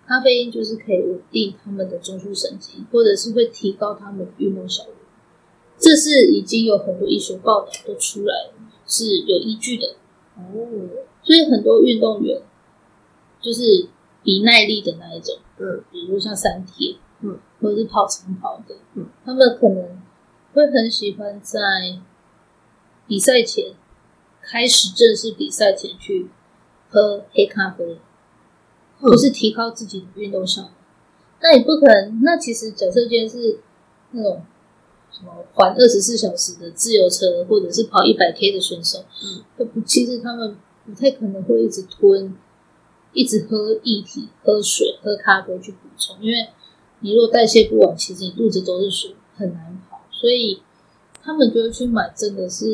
[0.07, 4.91] 咖啡因就是可以稳定他们的中枢神经，或者是会提高他们的运动效率。
[5.79, 8.53] 这是已经有很多医学报道都出来了，
[8.87, 9.97] 是有依据的。
[10.37, 10.69] 哦
[11.23, 12.43] 所以很多运动员
[13.41, 13.89] 就是
[14.23, 20.02] 比耐力的那一种，嗯比如像三铁，嗯，或者是跑长跑的，嗯，他们可能
[20.53, 21.59] 会很喜欢在
[23.07, 23.75] 比赛前
[24.41, 26.29] 开始正式比赛前去
[26.89, 27.99] 喝黑咖啡，
[29.01, 30.69] 嗯就是提高自己的运动效率。
[31.41, 33.59] 那也不可能，那其实假设今天是
[34.13, 34.43] 那种
[35.11, 42.37] 什么环二十四小时的自由车，或者是跑一百 K 的选手，嗯，他不，其实他们不太可能会一直吞，
[43.13, 46.49] 一直喝液体、喝水、喝咖啡去补充，因为
[47.01, 49.92] 你如果代谢不完，其实你肚子都是水，很难跑。
[50.23, 50.63] 所以
[51.21, 52.65] 他们就会去买真的是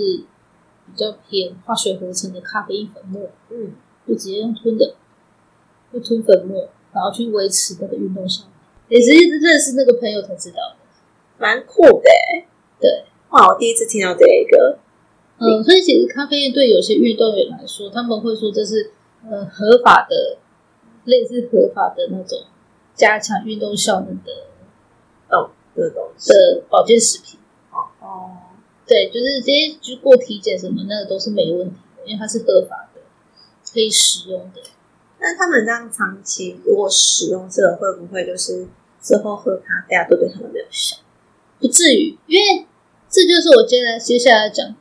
[0.85, 3.73] 比较偏化学合成的咖啡因粉末，嗯，
[4.07, 4.95] 就直接用吞的，
[5.91, 8.51] 就吞粉末，然后去维持那个运动效率。
[8.95, 10.77] 也是认识那个朋友才知道的。
[11.39, 12.47] 蛮酷的欸。
[12.79, 14.79] 对，哇，我第一次听到这一个。
[15.39, 18.91] 嗯，所以其实咖啡因对有些运动员来说，他们会说这是
[19.25, 20.37] 呃合法的，
[21.05, 22.41] 类似合法的那种
[22.95, 24.33] 加强运动效能的
[25.31, 26.31] 哦，这个东西。
[26.31, 27.38] 的保健食品。
[28.01, 28.37] 哦，
[28.87, 33.01] 对，就是这些就过体检什么那个都是没问题的，因为它是合法的，
[33.73, 34.63] 可以使用的。
[35.21, 38.67] 那他们这样长期如果使用这个，会不会就是
[39.01, 40.97] 之后喝咖啡啊，都对他们没有效？
[41.61, 42.67] 不至于，因为
[43.09, 44.75] 这就是我接下来接下来讲。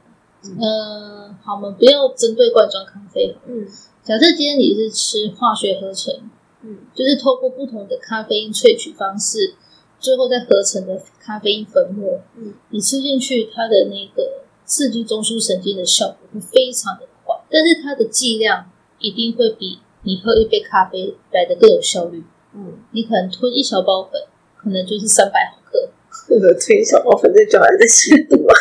[0.44, 3.36] 嗯呃，好，我们不要针对罐装咖啡。
[3.48, 3.68] 嗯
[4.04, 6.14] 假设今天你是吃化学合成，
[6.62, 9.56] 嗯就是透过不同的咖啡因萃取方式，
[10.00, 18.70] 最后再合成的咖啡因粉末，嗯，你吃进去，它的那个刺激中枢神经的效果会非常的快，但是它的剂量
[19.00, 22.24] 一定会比你喝一杯咖啡来的更有效率。
[22.54, 24.22] 嗯，你可能吞一小包粉，
[24.56, 25.90] 可能就是三百毫克，
[26.30, 28.54] 或者推小包粉，这就还在吸毒啊。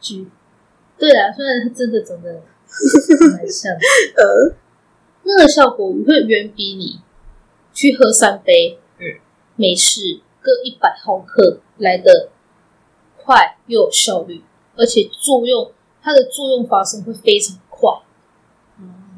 [0.00, 0.28] 举。
[0.98, 2.42] 对啊，虽然它真的长得
[3.32, 3.78] 蛮像的，
[4.16, 4.54] 呃，
[5.24, 7.00] 那个效果会远比你
[7.80, 9.20] 去喝三杯，嗯，
[9.56, 12.28] 美式各一百毫克来的
[13.16, 14.42] 快又有效率，
[14.76, 15.72] 而且作用
[16.02, 17.88] 它的作用发生会非常快，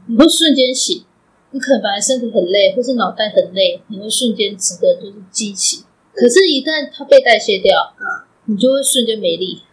[0.07, 1.05] 你会瞬间醒。
[1.51, 5.85] 你可能本来身体很累，或是脑袋很累，你会瞬间整个就是激情。
[6.15, 9.65] 可是，一旦它被代谢掉，嗯，你就会瞬间没力。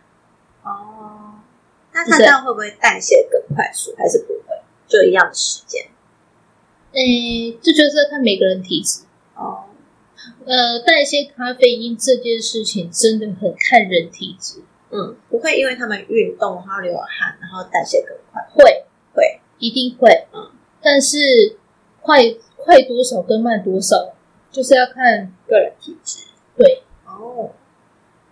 [0.63, 1.39] 哦，
[1.93, 4.63] 那它这样会不会代谢更快速，还是不会？
[4.87, 5.89] 就一样的时间？
[6.99, 9.03] 诶，这就是要看每个人体质。
[9.33, 9.63] 哦，
[10.45, 14.63] 呃，代谢咖啡因这件事情真的很看人体质。
[14.91, 18.45] 嗯，不会因为他们运动然后流汗，然后代谢更快。
[18.53, 20.25] 会会，一定会。
[20.33, 21.57] 嗯，但是
[22.01, 22.17] 快
[22.57, 24.13] 快多少跟慢多少，
[24.51, 26.25] 就是要看个人体质。
[26.57, 27.51] 对，哦，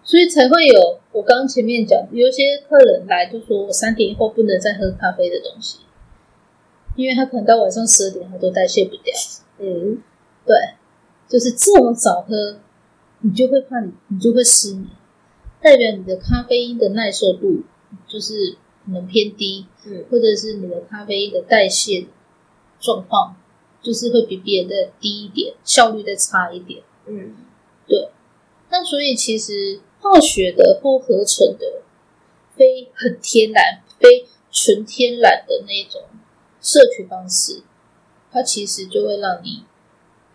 [0.03, 5.80] 所以才会有我刚刚前面讲，有些客人来就说我三点以后不能再喝咖啡的东西，
[6.97, 9.13] 因为他可能到晚上十二点他都代谢不掉。
[9.59, 10.03] 嗯，
[10.45, 10.55] 对，
[11.29, 12.59] 就是这么早喝，
[13.21, 14.87] 你就会怕你，你就会失眠，
[15.61, 17.63] 代表你的咖啡因的耐受度
[18.07, 22.07] 就是可能偏低，嗯，或者是你的咖啡因的代谢
[22.81, 23.35] 状况
[23.81, 26.81] 就是会比别人的低一点，效率再差一点。
[27.05, 27.35] 嗯，
[27.87, 28.09] 对。
[28.69, 31.81] 那所以其实化学的或合成的，
[32.55, 36.01] 非很天然、非纯天然的那种
[36.68, 37.63] 摄取方式，
[38.30, 39.63] 它其实就会让你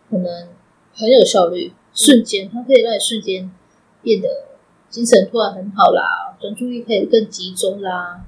[0.09, 0.49] 可能
[0.95, 3.53] 很有效率，瞬间它可以让你瞬间
[4.01, 4.57] 变得
[4.89, 8.25] 精神突然很好啦，专注力可以更集中啦。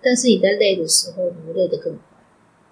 [0.00, 2.02] 但是你在累的时候，你会累得更快。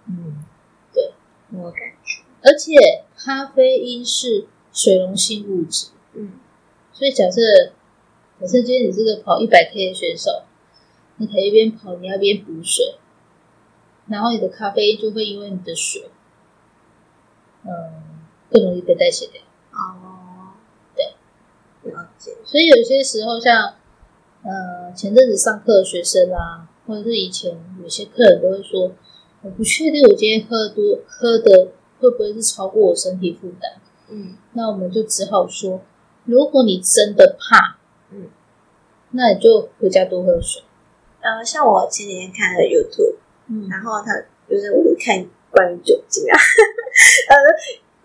[0.07, 0.45] 嗯，
[0.93, 1.15] 对，
[1.53, 2.23] 我有感觉。
[2.43, 2.73] 而且
[3.17, 6.35] 咖啡因是水溶性物质，嗯
[6.93, 7.41] 所以假设
[8.41, 10.45] 假设今天你是个跑一百 K 的选手，
[11.17, 12.95] 你可以一边跑，你要一边补水，
[14.11, 16.11] 然后你的咖啡因就会因为你的水，
[17.63, 17.71] 嗯，
[18.51, 19.41] 更容易被代谢掉。
[19.73, 20.53] 哦，
[20.97, 21.15] 对，
[21.93, 22.37] 了解。
[22.45, 23.75] 所以有些时候像
[24.43, 28.93] 呃前阵子上课的学生啊，或者是以前有些客人都会说，
[29.43, 31.69] 我不确定我今天喝多喝的
[32.01, 33.81] 会不会是超过我身体负担。
[34.09, 35.83] 嗯那我们就只好说，
[36.25, 37.79] 如果你真的怕，
[38.11, 38.29] 嗯，
[39.13, 40.65] 那你就回家多喝水。
[41.21, 43.15] 呃，像我前几天看了 YouTube，
[43.51, 43.69] 嗯。
[43.69, 44.15] 然后他
[44.49, 46.35] 就是我看关于酒精啊，
[47.29, 47.35] 呃，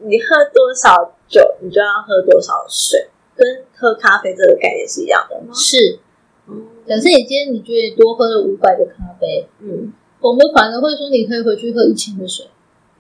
[0.08, 5.54] 你喝多少酒，你就要喝多少水，跟喝咖啡这个概念是一样的吗？
[5.54, 6.00] 是，
[6.48, 12.48] 嗯假设你今天你觉得你多喝了五百的咖啡，嗯，我们反而会说你可以回去喝一千的水，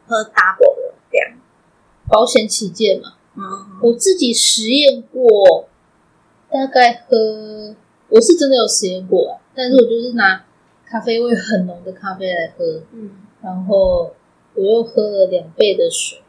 [0.07, 1.37] 喝 double 的量。
[2.07, 3.13] 保险起见嘛。
[3.35, 3.43] 嗯。
[3.81, 5.67] 我自己实验过，
[6.49, 7.75] 大概喝，
[8.09, 10.45] 我是真的有实验过啊，但是我就是拿
[10.89, 13.11] 咖啡味很浓的咖啡来喝，嗯，
[13.41, 14.13] 然后
[14.53, 16.21] 我又喝了两倍的水。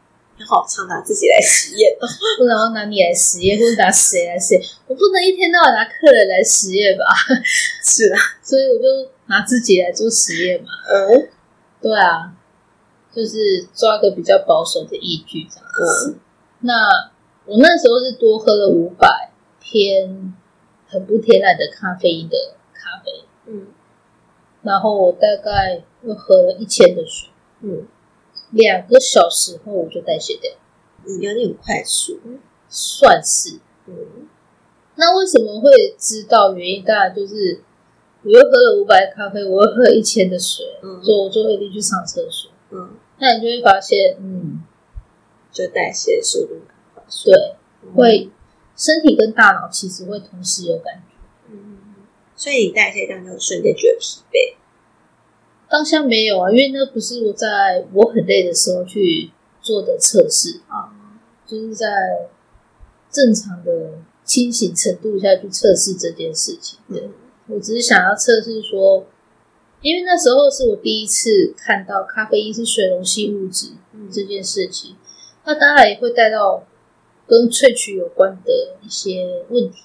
[0.47, 2.05] 好常拿自己来实验哦。
[2.37, 4.63] 不然要拿你来实验，或者拿谁来实验？
[4.87, 7.03] 我不能一天到晚拿客人来实验吧？
[7.83, 10.69] 是啊， 所以我就拿自己来做实验嘛。
[10.89, 11.29] 嗯
[11.81, 12.33] 对啊，
[13.11, 16.11] 就是抓个比较保守的依据这样子。
[16.11, 16.19] 嗯
[16.59, 16.73] 那
[17.45, 20.33] 我那时候是多喝了五百偏
[20.87, 22.35] 很不天然的咖啡因的
[24.67, 27.29] 然后我大概又喝了一千的水，
[27.61, 27.87] 嗯，
[28.51, 30.51] 两个小时后我就代谢掉，
[31.05, 32.19] 嗯有点快速。
[32.69, 33.59] 算是。
[33.87, 34.27] 嗯
[34.95, 36.83] 那为什么会知道原因？
[36.83, 37.61] 当然就是
[38.23, 42.51] 我又喝了五百的咖啡，我又喝了一千的水，嗯所以我就会一定去上厕所。
[42.71, 44.63] 嗯，那你就会发现，嗯，
[45.51, 46.55] 就代谢速度。
[47.23, 47.55] 对，
[47.95, 48.29] 会
[48.75, 51.01] 身体跟大脑其实会同时有感
[52.37, 54.55] 所以你代谢掉就瞬间觉得疲惫。
[55.69, 59.31] 当下没有啊，因为那不是我在我很累的时候去
[59.61, 60.95] 做的测试，啊，
[61.45, 62.29] 就是在
[63.09, 66.79] 正常的清醒程度下去测试这件事情。
[66.87, 67.13] 对，嗯
[67.47, 69.05] 我只是想要测试说，
[69.81, 74.95] 因为那时候是我第一次看到咖啡因是水溶性物质嗯这件事情，
[75.43, 76.65] 那当然也会带到
[77.25, 79.83] 跟萃取有关的一些问题。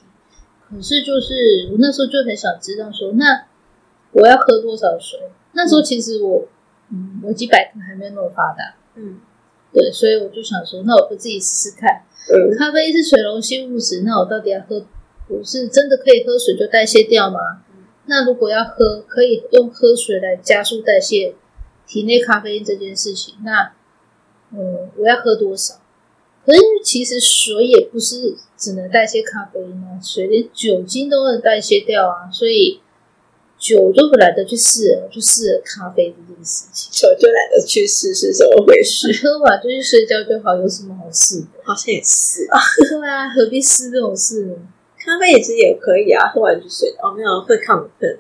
[0.73, 3.45] 可是就是我那时候就很想知道说，那
[4.13, 5.21] 我要喝多少水？
[5.53, 6.49] 那时候其实我
[6.91, 9.21] 嗯，维基百科还没有那么发达，嗯
[9.73, 12.03] 对，所以我就想说，那我就自己试试看。
[12.33, 14.85] 嗯咖啡是水溶性物质，那我到底要喝？
[15.29, 17.63] 我是真的可以喝水就代谢掉吗？
[18.07, 21.35] 那如果要喝，可以用喝水来加速代谢
[21.87, 23.73] 体内咖啡因这件事情，那
[24.53, 25.75] 嗯，我要喝多少？
[26.45, 32.81] 可是其实水也不是只能代谢咖啡因啊，水连酒精都能代谢掉啊，所以
[33.59, 36.91] 酒都不懒得去试了，就试了咖啡这件事情。
[36.93, 39.07] 酒就懒得去试是怎么回事？
[39.23, 41.47] 喝完就去睡觉就好，有什么好试的？
[41.63, 42.59] 好像也是啊，
[42.91, 44.55] 对啊，何必试这种事呢？
[44.99, 46.89] 咖啡也其实也可以啊，喝完就睡。
[47.03, 48.19] 哦，没有会亢奋。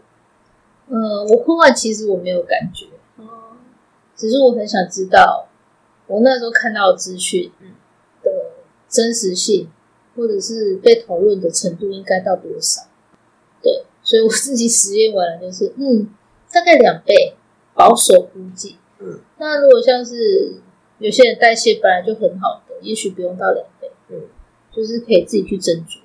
[0.88, 3.56] 嗯，我喝完其实我没有感觉，哦，
[4.16, 5.48] 只是我很想知道，
[6.06, 7.66] 我那时候看到的资讯的
[8.92, 9.68] 真实性，
[10.14, 12.82] 或者是被讨论的程度应该到多少？
[13.62, 16.08] 对，所以我自己实验完了，就是嗯，
[16.52, 17.34] 大概两倍，
[17.74, 18.76] 保守估计。
[18.98, 20.56] 嗯，那如果像是
[20.98, 24.20] 有些人代谢本来就很好的，也许不用到两倍，嗯，
[24.70, 26.00] 就是可以自己去斟酌。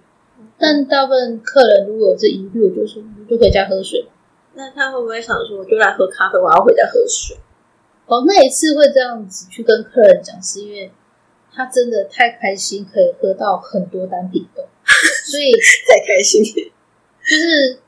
[0.58, 4.08] 但大部分客人如果有这疑虑，我就说你就回家喝水。
[4.54, 7.38] 那他会不会想说，我就来喝咖啡，我要回家喝水？
[8.08, 10.92] 哦，那一次会这样子去跟客人讲，是因为
[11.54, 14.62] 他真的太开心，可以喝到很多单品豆，
[15.32, 17.80] 所以太开心，就是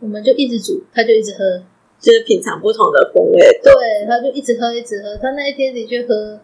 [0.00, 1.62] 我们就一直煮，他就一直喝，
[2.00, 3.38] 就是品尝不同的风味。
[3.62, 5.16] 对，他就一直喝，一直喝。
[5.16, 6.40] 他那一天的确喝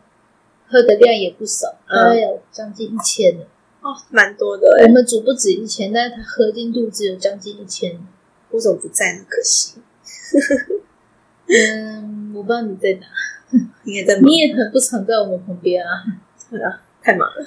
[0.67, 3.47] 喝的量也不少，大概有将近一千了。
[3.81, 4.87] 哦，蛮多的哎。
[4.87, 7.99] 我们煮不止一千，但是他喝进肚子有将近一千。
[8.51, 9.25] 我怎么不在呢？
[9.29, 9.75] 可惜。
[11.49, 13.07] 嗯，我不知道你在哪，
[13.85, 14.21] 应该在。
[14.21, 16.05] 你也很不常在我们旁边啊。
[16.51, 17.45] 对啊，太忙了。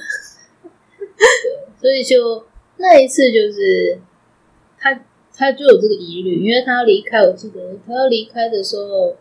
[1.17, 2.45] 对， 所以就
[2.77, 3.99] 那一次，就是
[4.77, 5.03] 他
[5.35, 9.15] 他就有这个疑虑，因为他要离开，我记得他要离开的时候，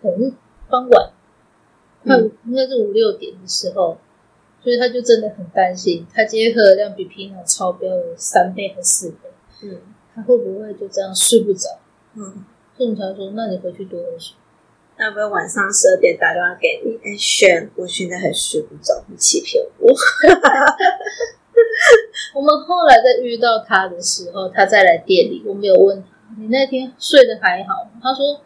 [0.00, 0.32] 可能
[0.68, 1.12] 傍晚，
[2.04, 3.98] 快应该是五六点的时候，
[4.62, 9.30] 所以他就真的很担心，他今天喝的量比平常超标了三倍和四倍。
[9.64, 9.80] 嗯。
[10.14, 11.78] 他会不会就这样睡不着？
[12.16, 12.44] 嗯，
[12.76, 14.34] 所以我才说，那你回去多喝水。
[14.98, 16.98] 要不要晚上十二点打电话给你？
[17.04, 19.94] 哎，轩，我现在很睡不着，你欺骗我。
[22.34, 26.08] 我们后来在遇到他的时候，他再来店里，我没有问他，
[26.40, 27.90] 你那天睡得还好吗？
[28.02, 28.42] 他说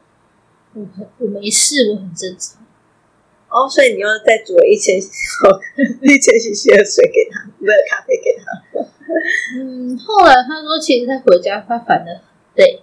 [0.74, 0.86] 我
[1.18, 2.62] 我没事，我很正常。
[3.48, 5.00] 哦，所以你又再煮了一千 一
[6.18, 8.44] 千 cc 的水给他，没有咖啡给他。
[9.56, 12.22] 嗯，后来他说，其实他回家他反而很
[12.56, 12.82] 累。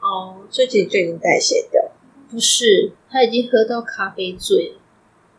[0.00, 1.91] 哦，最近就已经代谢掉。
[2.32, 4.80] 不是，他已经喝到咖啡醉了。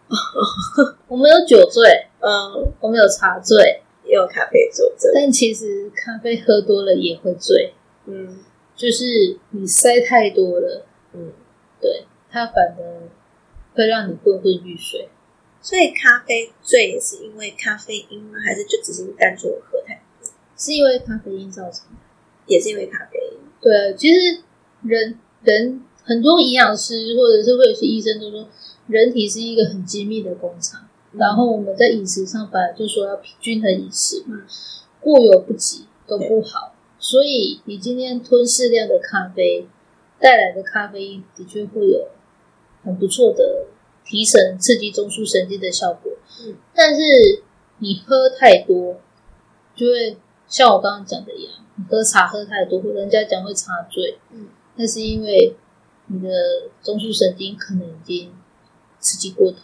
[1.08, 5.12] 我们有酒醉，嗯，我们有茶醉，也有咖啡酒醉。
[5.16, 7.74] 但其实咖啡喝多了也会醉。
[8.06, 8.44] 嗯，
[8.76, 11.32] 就是你塞太多了，嗯，
[11.82, 13.10] 对，它反而
[13.74, 15.10] 会让你昏昏欲睡。
[15.62, 18.38] 所以咖啡醉也是因为咖啡因吗？
[18.46, 20.30] 还是就只是单纯喝太多？
[20.56, 21.98] 是因为咖啡因造成的，
[22.46, 23.40] 也是因为咖啡因。
[23.60, 24.44] 对，其实
[24.84, 28.48] 人人很多营养师或者是会有些医生都说，
[28.88, 30.88] 人体是一个很精密的工厂。
[31.14, 34.42] 然后我们在饮食上本来就说要均衡饮食嘛，
[35.00, 36.76] 过犹不及都不好。
[37.00, 39.68] 所以你今天吞适量的咖啡
[40.20, 42.08] 带来的咖啡因，的确会有
[42.84, 43.66] 很不错的。
[44.06, 46.12] 提神、刺激中枢神经的效果，
[46.46, 47.02] 嗯，但是
[47.78, 49.00] 你喝太多，
[49.74, 55.56] 就会像我刚刚讲的一样，你喝茶喝太多，人家讲会茶醉，嗯，那是因为
[56.08, 56.30] 你的
[56.82, 58.32] 中枢神经可能已经
[59.00, 59.58] 刺激过头、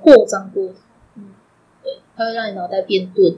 [0.00, 0.74] 扩张过头，
[1.16, 1.34] 嗯，
[1.82, 3.36] 对，它会让你脑袋变钝，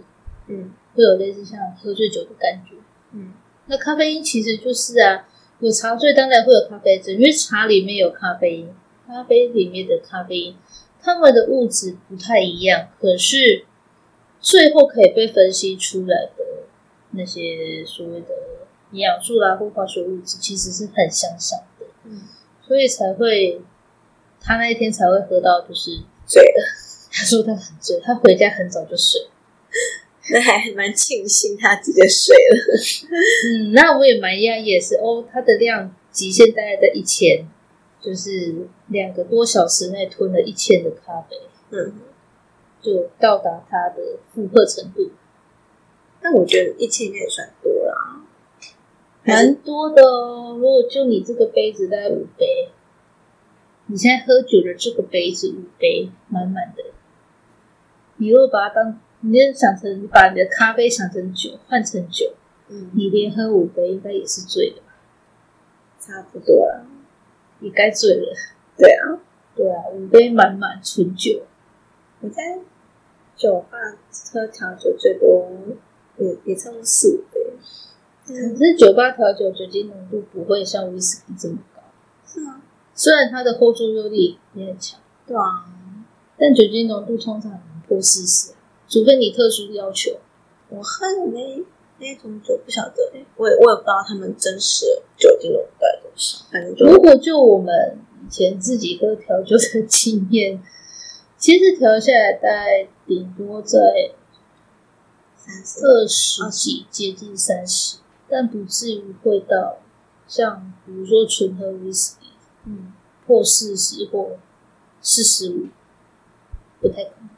[0.49, 2.77] 嗯，会有类似像喝醉酒的感觉，
[3.13, 3.33] 嗯，
[3.67, 5.27] 那咖啡因其实就是啊，
[5.61, 8.75] 有茶醉当然会有咖啡因，因为茶里面有咖啡因。
[9.07, 10.57] 咖啡里面的咖啡因，
[10.99, 13.67] 它们的物质不太一样，可是
[14.41, 16.65] 最后可以被分析出来的
[17.11, 18.29] 那些所谓的
[18.93, 21.84] 营养素啦或化学物质，其实是很相像的。
[22.05, 22.23] 嗯，
[22.67, 23.61] 所以才会
[24.41, 26.65] 他那一天才会喝到就是醉了。
[27.11, 29.21] 他说他很醉，他回家很早就睡。
[30.31, 32.81] 那还蛮庆幸他直接睡了。
[33.69, 37.47] 嗯，那我也蛮讶异，也是哦，他的量极限大概在一千。
[38.01, 41.37] 就是两个多小时内吞了一千的咖啡，
[41.71, 41.95] 嗯，
[42.83, 45.11] 就到达他的负荷程度。
[46.21, 48.14] 但我觉得一千应该也算多啦，
[49.25, 50.55] 蛮多的哦。
[50.55, 52.71] 如果就你这个杯子大概五杯，
[53.87, 56.85] 你现在喝酒的这个杯子五杯满满的，
[58.17, 62.35] 你如果把它当，你就想成你把你的咖啡想成酒，换成酒，
[62.69, 64.95] 嗯，你连喝五杯应该也是醉的吧？
[65.99, 66.87] 差不多了。
[67.61, 68.35] 也该醉了，
[68.77, 69.21] 对啊，
[69.57, 71.43] 对啊，五杯满满纯酒。
[72.21, 72.59] 我在
[73.37, 73.79] 酒吧
[74.33, 75.49] 喝调酒最多
[76.19, 77.41] 也也差不多四五杯，
[78.27, 81.83] 可是酒吧调酒酒精浓度不会像威士忌这么高，
[82.27, 82.63] 是吗？
[82.95, 85.67] 虽然它的后作用力也很强，对啊，
[86.39, 88.55] 但酒精浓度通常破四十，
[88.89, 90.13] 除非你特殊要求。
[90.71, 91.65] 我喝的那
[91.99, 100.63] 那种酒不晓得、欸，我也我也不知道他们真实的酒精浓度大概多少，反正就如果就我们以前自己喝调酒的经验，
[101.37, 103.79] 其实调下来大概顶多在
[105.37, 107.99] 三十二十几，接近三十，
[108.29, 109.79] 但不至于会到
[110.27, 112.29] 像比如说纯喝威士忌
[112.67, 112.93] 嗯
[113.27, 114.39] 破四十或
[115.01, 115.69] 四十五，
[116.81, 117.29] 不太可能。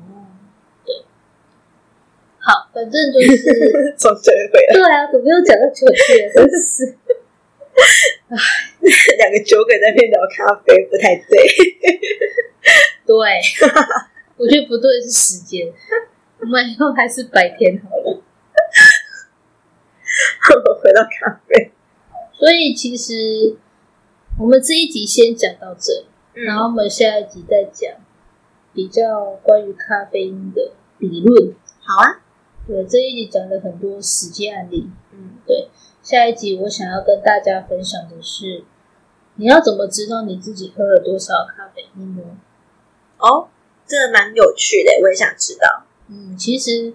[0.00, 0.26] 哦，
[2.38, 6.32] 好，反正就是从这里回来，对啊，怎么又讲到酒去了？
[6.34, 6.96] 真是。
[9.18, 11.36] 两个酒鬼在那边聊咖啡，不太对。
[13.06, 13.14] 对，
[14.36, 15.72] 我觉得不对是时间，
[16.40, 18.22] 我们以后还是白天好了。
[20.82, 21.72] 回到咖啡，
[22.32, 23.56] 所以其实
[24.38, 27.92] 我们这一集先讲到这里，嗯然后我们下一集再讲
[28.72, 31.54] 比较关于咖啡因的理论。
[31.80, 32.20] 好啊，
[32.66, 34.90] 对，这一集讲了很多实际案例。
[35.12, 35.68] 嗯对
[36.02, 38.64] 下一集我想要跟大家分享的是，
[39.36, 42.22] 你要怎么知道你自己喝了多少咖啡因呢？
[43.18, 43.48] 哦，
[43.86, 45.84] 这个蛮有趣的，我也想知道。
[46.08, 46.94] 嗯，其实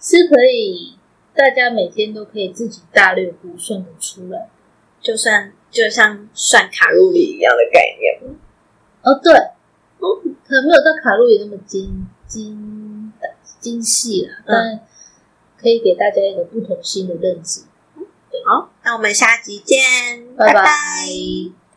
[0.00, 0.96] 是可以，
[1.36, 4.48] 大家每天都可以自己大略估算的出来。
[4.98, 8.34] 就算就像算卡路里一样的概念，
[9.02, 9.32] 哦，对，
[10.44, 13.12] 可能没有到卡路里那么精精
[13.60, 14.80] 精细啦，但
[15.56, 17.60] 可以给大家一个不同新的认知。
[18.46, 19.78] 好，那我们下集见，
[20.36, 20.46] 拜。
[20.46, 20.66] 拜拜